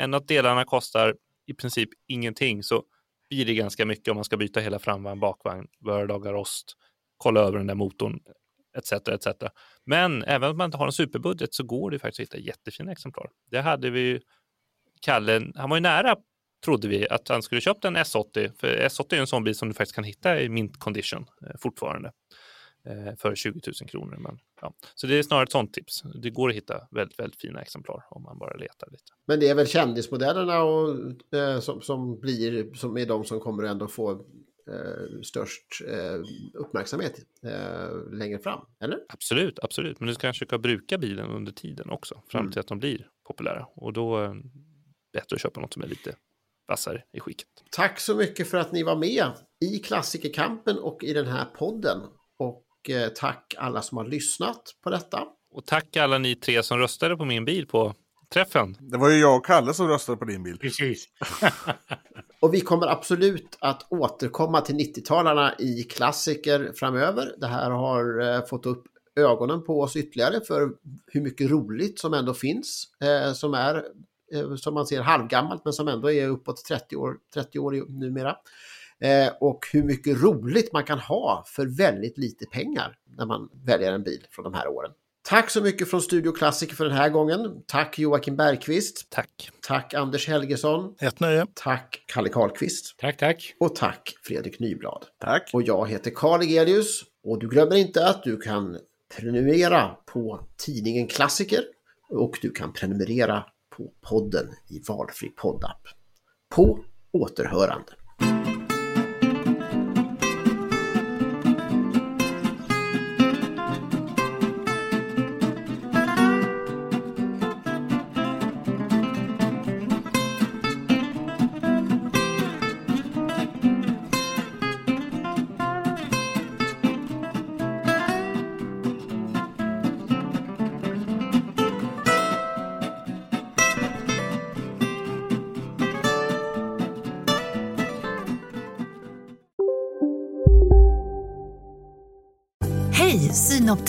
[0.00, 1.14] än att delarna kostar
[1.46, 2.82] i princip ingenting, så
[3.28, 6.76] blir det ganska mycket om man ska byta hela framvagn, bakvagn, börja laga rost,
[7.16, 8.20] kolla över den där motorn,
[8.76, 8.92] etc.
[8.92, 9.26] etc.
[9.84, 12.92] Men även om man inte har en superbudget så går det faktiskt att hitta jättefina
[12.92, 13.30] exemplar.
[13.50, 14.20] Det hade vi ju,
[15.00, 16.16] Kalle, han var ju nära
[16.64, 18.52] trodde vi att han skulle köpt en S80.
[18.58, 21.56] För S80 är en sån bil som du faktiskt kan hitta i mint condition eh,
[21.58, 22.12] fortfarande
[23.16, 24.16] för 20 000 kronor.
[24.18, 24.74] Men, ja.
[24.94, 26.02] Så det är snarare ett sånt tips.
[26.22, 29.04] Det går att hitta väldigt, väldigt fina exemplar om man bara letar lite.
[29.26, 30.96] Men det är väl kändismodellerna och,
[31.38, 34.10] eh, som, som, blir, som är de som kommer ändå få
[34.70, 36.20] eh, störst eh,
[36.54, 38.98] uppmärksamhet eh, längre fram, eller?
[39.08, 40.00] Absolut, absolut.
[40.00, 42.52] Men du kanske ska bruka bilen under tiden också, fram mm.
[42.52, 43.66] till att de blir populära.
[43.76, 44.42] Och då är det
[45.12, 46.16] bättre att köpa något som är lite
[46.68, 47.48] vassare i skicket.
[47.70, 49.26] Tack så mycket för att ni var med
[49.60, 51.98] i Klassikerkampen och i den här podden.
[52.38, 55.24] Och eh, tack alla som har lyssnat på detta.
[55.54, 57.94] Och tack alla ni tre som röstade på min bil på
[58.32, 58.76] träffen.
[58.80, 60.58] Det var ju jag och Kalle som röstade på din bil.
[60.58, 61.08] Precis.
[62.40, 67.34] och vi kommer absolut att återkomma till 90-talarna i klassiker framöver.
[67.38, 68.84] Det här har eh, fått upp
[69.16, 70.70] ögonen på oss ytterligare för
[71.06, 73.84] hur mycket roligt som ändå finns eh, som är
[74.34, 78.36] Eh, som man ser halvgammalt men som ändå är uppåt 30 år, 30 år numera.
[79.04, 83.92] Eh, och hur mycket roligt man kan ha för väldigt lite pengar när man väljer
[83.92, 84.90] en bil från de här åren.
[85.28, 87.62] Tack så mycket från Studio Klassiker för den här gången.
[87.66, 89.10] Tack Joakim Bergqvist.
[89.10, 89.50] Tack.
[89.66, 90.94] Tack Anders Helgesson.
[91.00, 91.46] Ett nöje.
[91.54, 92.94] Tack Kalle Karlqvist.
[92.98, 93.54] Tack, tack.
[93.60, 95.04] Och tack Fredrik Nyblad.
[95.20, 95.50] Tack.
[95.52, 97.02] Och jag heter Karl Egelius.
[97.24, 98.78] Och du glömmer inte att du kan
[99.16, 101.64] prenumerera på tidningen Klassiker
[102.10, 103.44] och du kan prenumerera
[103.76, 105.82] på podden i valfri poddapp.
[106.54, 106.78] På
[107.12, 107.92] återhörande!